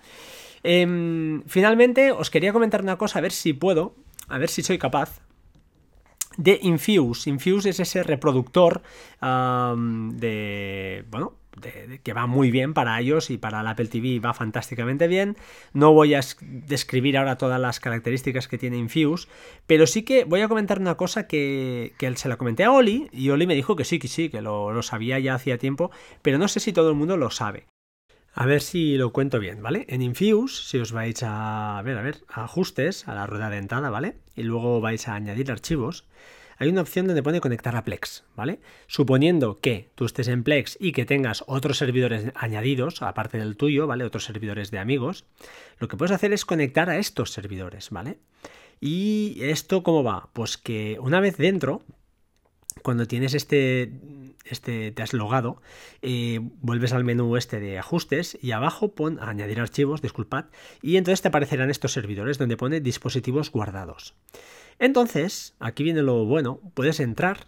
Em, 0.63 1.44
finalmente, 1.48 2.12
os 2.12 2.30
quería 2.30 2.54
comentar 2.54 2.82
una 2.82 2.98
cosa, 2.98 3.20
a 3.20 3.22
ver 3.22 3.32
si 3.32 3.54
puedo, 3.54 3.96
a 4.30 4.38
ver 4.38 4.50
si 4.50 4.63
soy 4.63 4.77
capaz 4.77 5.22
de 6.38 6.60
Infuse. 6.62 7.30
Infuse 7.30 7.70
es 7.70 7.80
ese 7.80 8.04
reproductor 8.04 8.82
de, 9.20 11.06
bueno, 11.10 11.34
que 12.04 12.14
va 12.14 12.28
muy 12.28 12.52
bien 12.52 12.74
para 12.74 13.00
ellos 13.00 13.30
y 13.30 13.38
para 13.38 13.62
el 13.62 13.68
Apple 13.68 13.88
TV 13.88 14.20
va 14.20 14.34
fantásticamente 14.34 15.08
bien. 15.08 15.38
No 15.74 15.94
voy 15.94 16.14
a 16.14 16.22
describir 16.42 17.18
ahora 17.18 17.38
todas 17.38 17.60
las 17.60 17.80
características 17.80 18.48
que 18.48 18.58
tiene 18.58 18.78
Infuse, 18.78 19.28
pero 19.66 19.88
sí 19.88 20.04
que 20.04 20.24
voy 20.24 20.42
a 20.42 20.48
comentar 20.48 20.80
una 20.80 20.96
cosa 20.96 21.28
que, 21.28 21.94
se 22.16 22.30
la 22.30 22.38
comenté 22.38 22.64
a 22.64 22.72
Oli 22.72 23.10
y 23.12 23.30
Oli 23.30 23.48
me 23.48 23.56
dijo 23.56 23.76
que 23.76 23.86
sí, 23.86 24.00
que 24.00 24.08
sí, 24.08 24.30
que 24.30 24.42
lo, 24.42 24.82
sabía 24.82 25.20
ya 25.20 25.36
hacía 25.36 25.58
tiempo, 25.58 25.92
pero 26.22 26.38
no 26.38 26.48
sé 26.48 26.60
si 26.60 26.74
todo 26.74 26.90
el 26.90 26.96
mundo 26.96 27.18
lo 27.18 27.32
sabe. 27.32 27.66
A 28.34 28.46
ver 28.46 28.62
si 28.62 28.98
lo 28.98 29.12
cuento 29.12 29.40
bien, 29.40 29.64
¿vale? 29.64 29.86
En 29.90 30.04
Infuse, 30.04 30.64
si 30.64 30.78
os 30.78 30.92
vais 30.92 31.24
a, 31.24 31.80
a 31.80 31.82
ver, 31.82 31.98
a 31.98 32.04
ver, 32.04 32.24
ajustes, 32.28 33.08
a 33.08 33.16
la 33.16 33.26
rueda 33.26 33.50
dentada, 33.50 33.90
¿vale? 33.90 34.18
Y 34.36 34.44
luego 34.44 34.80
vais 34.80 35.08
a 35.08 35.16
añadir 35.16 35.52
archivos. 35.52 36.06
Hay 36.58 36.70
una 36.70 36.82
opción 36.82 37.08
donde 37.08 37.24
pone 37.24 37.42
conectar 37.42 37.76
a 37.76 37.84
Plex, 37.84 38.24
¿vale? 38.36 38.60
Suponiendo 38.88 39.58
que 39.58 39.90
tú 39.96 40.06
estés 40.06 40.28
en 40.28 40.44
Plex 40.44 40.78
y 40.80 40.92
que 40.92 41.06
tengas 41.06 41.44
otros 41.48 41.78
servidores 41.78 42.32
añadidos, 42.36 43.02
aparte 43.02 43.38
del 43.38 43.58
tuyo, 43.58 43.88
¿vale? 43.88 44.04
Otros 44.04 44.26
servidores 44.26 44.72
de 44.72 44.80
amigos, 44.80 45.26
lo 45.80 45.88
que 45.88 45.98
puedes 45.98 46.14
hacer 46.14 46.34
es 46.34 46.46
conectar 46.46 46.90
a 46.90 46.98
estos 46.98 47.32
servidores, 47.32 47.90
¿vale? 47.92 48.18
¿Y 48.80 49.38
esto 49.42 49.84
cómo 49.84 50.04
va? 50.04 50.30
Pues 50.34 50.58
que 50.58 50.98
una 51.00 51.20
vez 51.20 51.38
dentro, 51.38 51.84
cuando 52.84 53.08
tienes 53.08 53.34
este, 53.34 53.92
este 54.50 54.92
te 54.92 55.04
has 55.04 55.13
logado, 55.13 55.62
eh, 56.01 56.39
vuelves 56.62 56.94
al 56.94 57.04
menú 57.04 57.38
este 57.38 57.60
de 57.60 57.77
ajustes 57.77 58.38
y 58.42 58.51
abajo 58.51 58.94
pon 58.94 59.20
añadir 59.22 59.60
archivos, 59.60 60.01
disculpad, 60.01 60.46
y 60.82 60.98
entonces 60.98 61.22
te 61.22 61.27
aparecerán 61.30 61.70
estos 61.70 61.94
servidores 61.94 62.38
donde 62.38 62.58
pone 62.58 62.82
dispositivos 62.82 63.51
guardados. 63.51 64.16
Entonces, 64.80 65.56
aquí 65.60 65.84
viene 65.84 66.01
lo 66.01 66.25
bueno, 66.25 66.60
puedes 66.74 67.00
entrar 67.00 67.48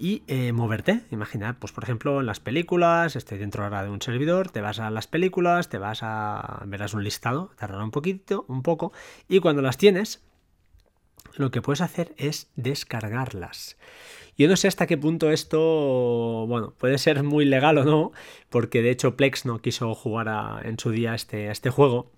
y 0.00 0.22
eh, 0.26 0.52
moverte. 0.52 1.02
Imagina, 1.10 1.58
pues 1.60 1.72
por 1.72 1.84
ejemplo, 1.84 2.20
en 2.20 2.26
las 2.26 2.40
películas, 2.40 3.14
estoy 3.14 3.38
dentro 3.38 3.62
ahora 3.62 3.84
de 3.84 3.90
un 3.90 4.00
servidor, 4.00 4.50
te 4.50 4.60
vas 4.60 4.80
a 4.80 4.90
las 4.90 5.06
películas, 5.06 5.68
te 5.68 5.78
vas 5.78 6.00
a. 6.02 6.62
verás 6.66 6.94
un 6.94 7.04
listado, 7.04 7.52
tardará 7.56 7.84
un 7.84 7.90
poquito, 7.90 8.46
un 8.48 8.62
poco, 8.62 8.92
y 9.28 9.40
cuando 9.40 9.62
las 9.62 9.76
tienes, 9.76 10.22
lo 11.36 11.50
que 11.50 11.62
puedes 11.62 11.82
hacer 11.82 12.14
es 12.16 12.50
descargarlas. 12.56 13.76
Yo 14.36 14.48
no 14.48 14.56
sé 14.56 14.68
hasta 14.68 14.86
qué 14.86 14.96
punto 14.96 15.30
esto, 15.30 16.46
bueno, 16.46 16.74
puede 16.78 16.98
ser 16.98 17.22
muy 17.22 17.44
legal 17.44 17.78
o 17.78 17.84
no, 17.84 18.12
porque 18.48 18.82
de 18.82 18.90
hecho 18.90 19.16
Plex 19.16 19.44
no 19.44 19.60
quiso 19.60 19.94
jugar 19.94 20.66
en 20.66 20.78
su 20.78 20.90
día 20.90 21.14
este, 21.14 21.50
este 21.50 21.70
juego, 21.70 22.10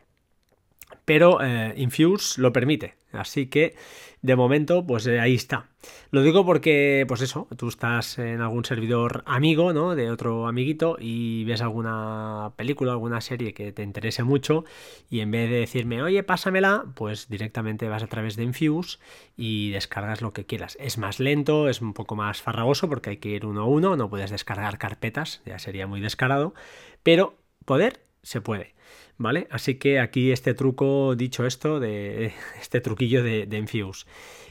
pero 1.04 1.42
eh, 1.42 1.75
Infuse 1.76 2.40
lo 2.40 2.52
permite. 2.52 3.01
Así 3.12 3.47
que 3.47 3.75
de 4.23 4.37
momento, 4.37 4.87
pues 4.87 5.07
eh, 5.07 5.21
ahí 5.21 5.35
está. 5.35 5.69
Lo 6.11 6.23
digo 6.23 6.47
porque, 6.47 7.04
pues 7.09 7.23
eso, 7.23 7.49
tú 7.57 7.69
estás 7.69 8.19
en 8.19 8.40
algún 8.40 8.64
servidor 8.64 9.25
amigo, 9.26 9.73
¿no? 9.73 9.97
De 9.97 10.11
otro 10.11 10.47
amiguito 10.47 10.97
y 11.00 11.45
ves 11.45 11.61
alguna 11.61 12.52
película, 12.57 12.92
alguna 12.92 13.21
serie 13.21 13.52
que 13.52 13.73
te 13.73 13.83
interese 13.83 14.23
mucho 14.23 14.64
y 15.11 15.21
en 15.21 15.33
vez 15.33 15.50
de 15.50 15.57
decirme, 15.57 16.02
oye, 16.02 16.23
pásamela, 16.23 16.85
pues 16.95 17.28
directamente 17.28 17.88
vas 17.88 18.04
a 18.04 18.07
través 18.07 18.37
de 18.37 18.45
Infuse 18.45 18.99
y 19.37 19.71
descargas 19.71 20.23
lo 20.23 20.33
que 20.33 20.47
quieras. 20.47 20.76
Es 20.81 20.99
más 20.99 21.19
lento, 21.19 21.69
es 21.69 21.81
un 21.81 21.92
poco 21.92 22.14
más 22.14 22.40
farragoso 22.40 22.88
porque 22.88 23.11
hay 23.11 23.16
que 23.16 23.31
ir 23.31 23.45
uno 23.45 23.62
a 23.62 23.66
uno, 23.66 23.97
no 23.97 24.09
puedes 24.09 24.31
descargar 24.31 24.78
carpetas, 24.78 25.42
ya 25.45 25.59
sería 25.59 25.88
muy 25.88 26.00
descarado, 26.00 26.54
pero 27.02 27.37
poder 27.64 28.00
se 28.23 28.40
puede. 28.40 28.75
¿Vale? 29.19 29.47
Así 29.50 29.76
que 29.76 30.00
aquí 30.00 30.33
este 30.33 30.54
truco, 30.54 31.14
dicho 31.16 31.47
esto, 31.47 31.81
de 31.81 32.33
este 32.61 32.81
truquillo 32.81 33.23
de, 33.23 33.47
de. 33.47 34.07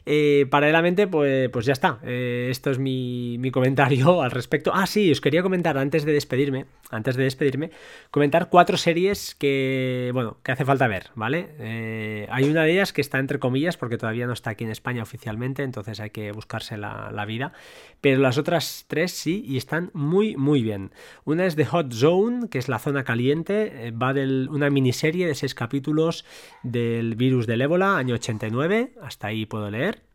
Eh, 0.06 0.48
paralelamente, 0.50 1.08
pues, 1.08 1.50
pues 1.50 1.65
ya 1.65 1.74
está. 1.74 2.00
Eh, 2.03 2.48
esto 2.50 2.72
es 2.72 2.80
mi, 2.80 3.39
comentario 3.51 4.22
al 4.24 4.32
respecto. 4.32 4.72
Ah, 4.74 4.88
sí, 4.88 5.12
os 5.12 5.22
quería 5.22 5.44
comentar 5.44 5.77
antes 5.77 6.06
de 6.06 6.13
despedirme, 6.13 6.65
antes 6.91 7.15
de 7.15 7.24
despedirme, 7.24 7.71
comentar 8.12 8.50
cuatro 8.50 8.77
series 8.77 9.36
que, 9.36 10.12
bueno, 10.13 10.38
que 10.43 10.51
hace 10.51 10.65
falta 10.65 10.88
ver, 10.88 11.10
¿vale? 11.15 11.50
Eh, 11.60 12.27
hay 12.29 12.50
una 12.50 12.63
de 12.63 12.74
ellas 12.74 12.93
que 12.93 13.01
está 13.01 13.19
entre 13.19 13.39
comillas 13.39 13.77
porque 13.77 13.98
todavía 13.98 14.27
no 14.27 14.33
está 14.33 14.51
aquí 14.51 14.63
en 14.63 14.71
España 14.71 15.01
oficialmente, 15.03 15.63
entonces 15.63 16.00
hay 16.00 16.12
que 16.12 16.31
buscarse 16.31 16.77
la, 16.77 17.12
la 17.12 17.25
vida. 17.25 17.53
Pero 18.01 18.19
las 18.19 18.38
otras 18.38 18.86
tres 18.88 19.12
sí, 19.12 19.43
y 19.48 19.57
están 19.57 19.91
muy, 19.93 20.36
muy 20.36 20.62
bien. 20.62 20.91
Una 21.24 21.45
es 21.45 21.55
The 21.55 21.65
Hot 21.65 21.93
Zone, 21.93 22.50
que 22.50 22.57
es 22.57 22.67
la 22.67 22.79
zona 22.79 23.03
caliente, 23.03 23.91
va 23.91 24.13
de 24.13 24.48
una 24.48 24.69
miniserie 24.69 25.27
de 25.27 25.36
seis 25.36 25.55
capítulos 25.55 26.25
del 26.63 27.15
virus 27.15 27.48
del 27.48 27.62
ébola, 27.62 27.98
año 27.98 28.15
89, 28.15 28.93
hasta 29.01 29.27
ahí 29.27 29.45
puedo 29.45 29.69
leer. 29.69 30.11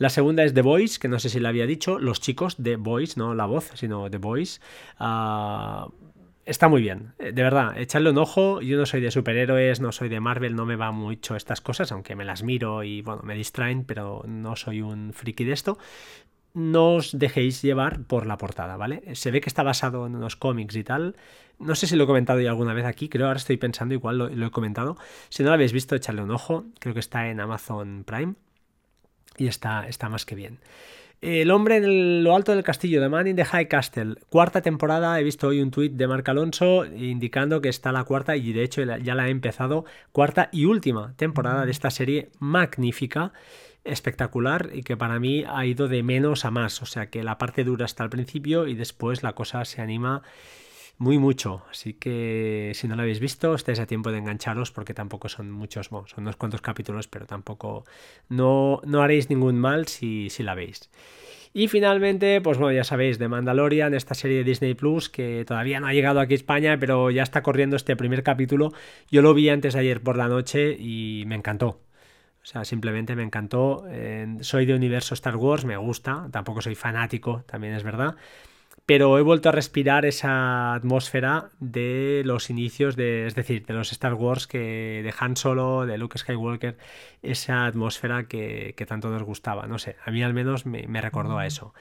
La 0.00 0.08
segunda 0.08 0.44
es 0.44 0.54
The 0.54 0.62
Voice, 0.62 0.98
que 0.98 1.08
no 1.08 1.18
sé 1.18 1.28
si 1.28 1.40
le 1.40 1.48
había 1.48 1.66
dicho, 1.66 1.98
los 1.98 2.22
chicos 2.22 2.56
The 2.56 2.76
Voice, 2.76 3.20
no 3.20 3.34
la 3.34 3.44
voz, 3.44 3.70
sino 3.74 4.10
The 4.10 4.16
Voice. 4.16 4.58
Ah, 4.98 5.88
está 6.46 6.68
muy 6.70 6.80
bien, 6.80 7.12
eh, 7.18 7.32
de 7.32 7.42
verdad, 7.42 7.76
echarle 7.76 8.08
un 8.08 8.16
ojo. 8.16 8.62
Yo 8.62 8.78
no 8.78 8.86
soy 8.86 9.02
de 9.02 9.10
superhéroes, 9.10 9.78
no 9.80 9.92
soy 9.92 10.08
de 10.08 10.18
Marvel, 10.18 10.56
no 10.56 10.64
me 10.64 10.76
va 10.76 10.90
mucho 10.90 11.36
estas 11.36 11.60
cosas, 11.60 11.92
aunque 11.92 12.16
me 12.16 12.24
las 12.24 12.42
miro 12.42 12.82
y 12.82 13.02
bueno, 13.02 13.20
me 13.24 13.34
distraen, 13.34 13.84
pero 13.84 14.24
no 14.26 14.56
soy 14.56 14.80
un 14.80 15.12
friki 15.12 15.44
de 15.44 15.52
esto. 15.52 15.76
No 16.54 16.94
os 16.94 17.18
dejéis 17.18 17.60
llevar 17.60 18.02
por 18.04 18.24
la 18.24 18.38
portada, 18.38 18.78
¿vale? 18.78 19.02
Se 19.14 19.30
ve 19.30 19.42
que 19.42 19.50
está 19.50 19.62
basado 19.62 20.06
en 20.06 20.16
unos 20.16 20.34
cómics 20.34 20.76
y 20.76 20.82
tal. 20.82 21.14
No 21.58 21.74
sé 21.74 21.86
si 21.86 21.94
lo 21.94 22.04
he 22.04 22.06
comentado 22.06 22.40
ya 22.40 22.48
alguna 22.48 22.72
vez 22.72 22.86
aquí, 22.86 23.10
creo 23.10 23.26
ahora 23.26 23.36
estoy 23.36 23.58
pensando, 23.58 23.92
igual 23.92 24.16
lo, 24.16 24.30
lo 24.30 24.46
he 24.46 24.50
comentado. 24.50 24.96
Si 25.28 25.42
no 25.42 25.50
lo 25.50 25.56
habéis 25.56 25.74
visto, 25.74 25.94
echarle 25.94 26.22
un 26.22 26.30
ojo. 26.30 26.64
Creo 26.78 26.94
que 26.94 27.00
está 27.00 27.28
en 27.28 27.38
Amazon 27.38 28.04
Prime 28.06 28.36
y 29.36 29.46
está, 29.46 29.86
está 29.88 30.08
más 30.08 30.24
que 30.24 30.34
bien. 30.34 30.58
El 31.20 31.50
hombre 31.50 31.76
en 31.76 32.24
lo 32.24 32.34
alto 32.34 32.52
del 32.52 32.64
castillo, 32.64 33.02
de 33.02 33.10
Man 33.10 33.26
in 33.26 33.36
the 33.36 33.44
High 33.44 33.68
Castle, 33.68 34.14
cuarta 34.30 34.62
temporada. 34.62 35.20
He 35.20 35.22
visto 35.22 35.48
hoy 35.48 35.60
un 35.60 35.70
tuit 35.70 35.92
de 35.92 36.06
Marc 36.06 36.26
Alonso 36.30 36.86
indicando 36.86 37.60
que 37.60 37.68
está 37.68 37.92
la 37.92 38.04
cuarta 38.04 38.36
y 38.36 38.54
de 38.54 38.62
hecho 38.62 38.82
ya 38.82 39.14
la 39.14 39.24
ha 39.24 39.28
empezado. 39.28 39.84
Cuarta 40.12 40.48
y 40.50 40.64
última 40.64 41.12
temporada 41.16 41.66
de 41.66 41.72
esta 41.72 41.90
serie 41.90 42.30
magnífica, 42.38 43.34
espectacular 43.84 44.70
y 44.72 44.82
que 44.82 44.96
para 44.96 45.20
mí 45.20 45.44
ha 45.46 45.66
ido 45.66 45.88
de 45.88 46.02
menos 46.02 46.46
a 46.46 46.50
más. 46.50 46.80
O 46.80 46.86
sea 46.86 47.10
que 47.10 47.22
la 47.22 47.36
parte 47.36 47.64
dura 47.64 47.84
hasta 47.84 48.02
el 48.02 48.08
principio 48.08 48.66
y 48.66 48.74
después 48.74 49.22
la 49.22 49.34
cosa 49.34 49.66
se 49.66 49.82
anima 49.82 50.22
muy 51.00 51.18
mucho. 51.18 51.64
Así 51.70 51.94
que 51.94 52.72
si 52.74 52.86
no 52.86 52.94
lo 52.94 53.02
habéis 53.02 53.20
visto, 53.20 53.54
estáis 53.54 53.80
a 53.80 53.86
tiempo 53.86 54.12
de 54.12 54.18
engancharos 54.18 54.70
porque 54.70 54.92
tampoco 54.92 55.30
son 55.30 55.50
muchos, 55.50 55.86
son 55.86 56.04
unos 56.18 56.36
cuantos 56.36 56.60
capítulos, 56.60 57.08
pero 57.08 57.26
tampoco 57.26 57.84
no, 58.28 58.82
no 58.84 59.02
haréis 59.02 59.30
ningún 59.30 59.58
mal 59.58 59.88
si, 59.88 60.28
si 60.28 60.42
la 60.42 60.54
veis. 60.54 60.90
Y 61.54 61.68
finalmente, 61.68 62.42
pues 62.42 62.58
bueno, 62.58 62.72
ya 62.72 62.84
sabéis, 62.84 63.18
de 63.18 63.28
Mandalorian, 63.28 63.94
esta 63.94 64.14
serie 64.14 64.36
de 64.36 64.44
Disney 64.44 64.74
Plus 64.74 65.08
que 65.08 65.44
todavía 65.46 65.80
no 65.80 65.86
ha 65.86 65.94
llegado 65.94 66.20
aquí 66.20 66.34
a 66.34 66.36
España, 66.36 66.76
pero 66.78 67.10
ya 67.10 67.22
está 67.22 67.42
corriendo 67.42 67.76
este 67.76 67.96
primer 67.96 68.22
capítulo. 68.22 68.72
Yo 69.10 69.22
lo 69.22 69.32
vi 69.32 69.48
antes 69.48 69.72
de 69.72 69.80
ayer 69.80 70.02
por 70.02 70.18
la 70.18 70.28
noche 70.28 70.76
y 70.78 71.24
me 71.26 71.34
encantó. 71.34 71.80
O 72.42 72.46
sea, 72.46 72.66
simplemente 72.66 73.16
me 73.16 73.22
encantó. 73.22 73.84
soy 74.42 74.66
de 74.66 74.74
universo 74.74 75.14
Star 75.14 75.36
Wars, 75.36 75.64
me 75.64 75.78
gusta. 75.78 76.28
Tampoco 76.30 76.60
soy 76.60 76.74
fanático, 76.74 77.42
también 77.46 77.72
es 77.72 77.84
verdad 77.84 78.16
pero 78.90 79.16
he 79.20 79.22
vuelto 79.22 79.48
a 79.48 79.52
respirar 79.52 80.04
esa 80.04 80.74
atmósfera 80.74 81.50
de 81.60 82.22
los 82.24 82.50
inicios 82.50 82.96
de, 82.96 83.28
es 83.28 83.36
decir, 83.36 83.64
de 83.64 83.72
los 83.72 83.92
Star 83.92 84.14
Wars 84.14 84.48
que 84.48 84.58
de 85.04 85.14
Han 85.16 85.36
Solo, 85.36 85.86
de 85.86 85.96
Luke 85.96 86.18
Skywalker, 86.18 86.76
esa 87.22 87.66
atmósfera 87.66 88.26
que, 88.26 88.74
tanto 88.88 89.08
nos 89.08 89.22
gustaba. 89.22 89.68
No 89.68 89.78
sé, 89.78 89.94
a 90.04 90.10
mí 90.10 90.24
al 90.24 90.34
menos 90.34 90.66
me, 90.66 91.00
recordó 91.00 91.38
a 91.38 91.46
eso. 91.46 91.72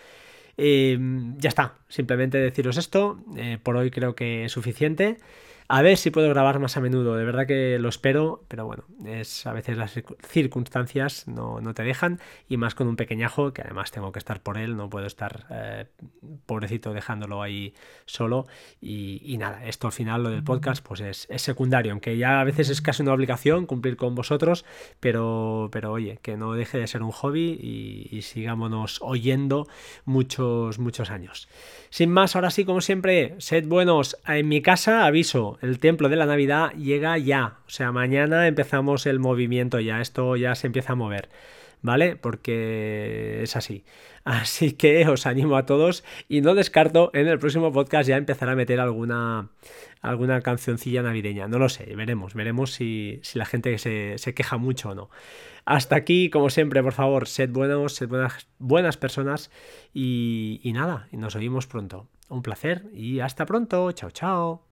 Em, 0.56 1.36
ya 1.39 1.50
está, 1.50 1.80
simplemente 1.88 2.38
deciros 2.38 2.78
esto. 2.78 3.17
Eh, 3.36 3.58
por 3.63 3.76
hoy 3.76 3.89
creo 3.89 4.13
que 4.13 4.45
es 4.45 4.52
suficiente. 4.52 5.17
A 5.71 5.84
ver 5.84 5.97
si 5.97 6.10
puedo 6.10 6.27
grabar 6.29 6.58
más 6.58 6.77
a 6.77 6.82
menudo, 6.82 7.15
de 7.15 7.23
verdad 7.23 7.45
que 7.45 7.77
lo 7.77 7.89
espero, 7.89 8.43
pero 8.47 8.65
bueno, 8.65 8.86
es 9.05 9.45
a 9.45 9.53
veces 9.53 9.77
las 9.77 9.93
circunstancias 10.27 11.27
no, 11.27 11.62
te 11.75 11.84
dejan 11.84 12.19
y 12.47 12.58
más 12.58 12.73
con 12.73 12.88
un 12.88 12.95
pequeñajo 12.95 13.53
que 13.53 13.62
además 13.62 13.91
tengo 13.91 14.12
que 14.12 14.17
estar 14.17 14.41
por 14.41 14.58
él, 14.58 14.75
no 14.75 14.89
puedo 14.89 15.05
estar 15.05 15.45
eh, 15.51 15.86
pobrecito 16.47 16.91
dejándolo 16.91 17.43
ahí 17.43 17.75
solo 18.08 18.47
y, 18.82 19.38
nada, 19.38 19.63
esto 19.63 19.86
al 19.86 19.93
final 19.93 20.23
lo 20.23 20.32
del 20.32 20.43
podcast 20.43 20.84
pues 20.84 21.01
es, 21.01 21.27
secundario, 21.36 21.91
aunque 21.91 22.17
ya 22.17 22.41
a 22.41 22.43
veces 22.43 22.69
es 22.69 22.82
casi 22.82 23.03
una 23.03 23.13
obligación 23.13 23.67
cumplir 23.67 23.95
con 23.95 24.15
vosotros, 24.15 24.65
pero, 24.99 25.69
pero 25.71 25.91
oye, 25.91 26.17
que 26.23 26.36
no 26.36 26.53
deje 26.53 26.79
de 26.79 26.88
ser 26.88 27.03
un 27.03 27.12
hobby 27.12 27.60
y, 27.62 28.08
y 28.10 28.23
sigámonos 28.23 28.97
oyendo 29.03 29.67
muchos, 30.03 30.79
muchos 30.79 31.12
años. 31.12 31.47
Sin 31.91 32.10
más, 32.10 32.36
ahora 32.36 32.49
sí, 32.49 32.65
como 32.65 32.82
siempre, 32.82 33.36
sed 33.39 33.67
buenos. 33.67 34.17
En 34.27 34.47
mi 34.47 34.62
casa, 34.62 35.05
aviso, 35.05 35.59
el 35.62 35.80
templo 35.80 36.10
de 36.10 36.15
la 36.15 36.26
Navidad 36.26 36.72
llega 36.74 37.17
ya. 37.17 37.58
O 37.67 37.69
sea, 37.69 37.91
mañana 37.91 38.48
empezamos 38.48 39.06
el 39.06 39.19
movimiento 39.19 39.80
ya. 39.80 40.02
Esto 40.02 40.36
ya 40.36 40.56
se 40.56 40.67
empieza 40.67 40.93
a 40.93 40.95
mover. 40.95 41.30
¿Vale? 41.82 42.15
Porque 42.17 43.39
es 43.41 43.56
así. 43.56 43.84
Así 44.26 44.74
que 44.74 45.08
os 45.08 45.26
animo 45.26 45.56
a 45.56 45.65
todos 45.65 46.04
y 46.28 46.41
no 46.41 46.54
descarto 46.54 47.10
en 47.13 47.28
el 47.28 47.39
próximo 47.39 47.72
podcast 47.72 48.08
ya 48.10 48.17
empezar 48.17 48.50
a 48.50 48.56
meter 48.56 48.80
alguna, 48.80 49.50
alguna 50.02 50.41
cancioncilla 50.41 51.02
navideña. 51.02 51.48
No 51.48 51.58
lo 51.58 51.69
sé, 51.69 51.95
veremos, 51.95 52.34
veremos 52.34 52.74
si, 52.74 53.22
la 53.34 53.45
gente 53.45 53.78
se, 53.78 54.17
se, 54.17 54.34
queja 54.34 54.58
mucho 54.58 54.89
o 54.89 54.95
no. 54.95 55.10
Hasta 55.65 55.95
aquí, 55.95 56.30
como 56.30 56.50
siempre, 56.50 56.84
por 56.84 56.93
favor, 56.93 57.28
sed 57.28 57.50
buenos, 57.50 57.95
sed 57.95 58.10
buenas, 58.10 58.48
buenas 58.60 58.98
personas 58.98 59.52
y, 59.93 60.60
y 60.63 60.74
nada, 60.74 61.08
nos 61.12 61.36
oímos 61.36 61.65
pronto. 61.65 62.08
Un 62.28 62.43
placer 62.43 62.86
y 62.93 63.22
hasta 63.22 63.45
pronto. 63.45 63.91
Chao, 63.91 64.12
chao. 64.12 64.65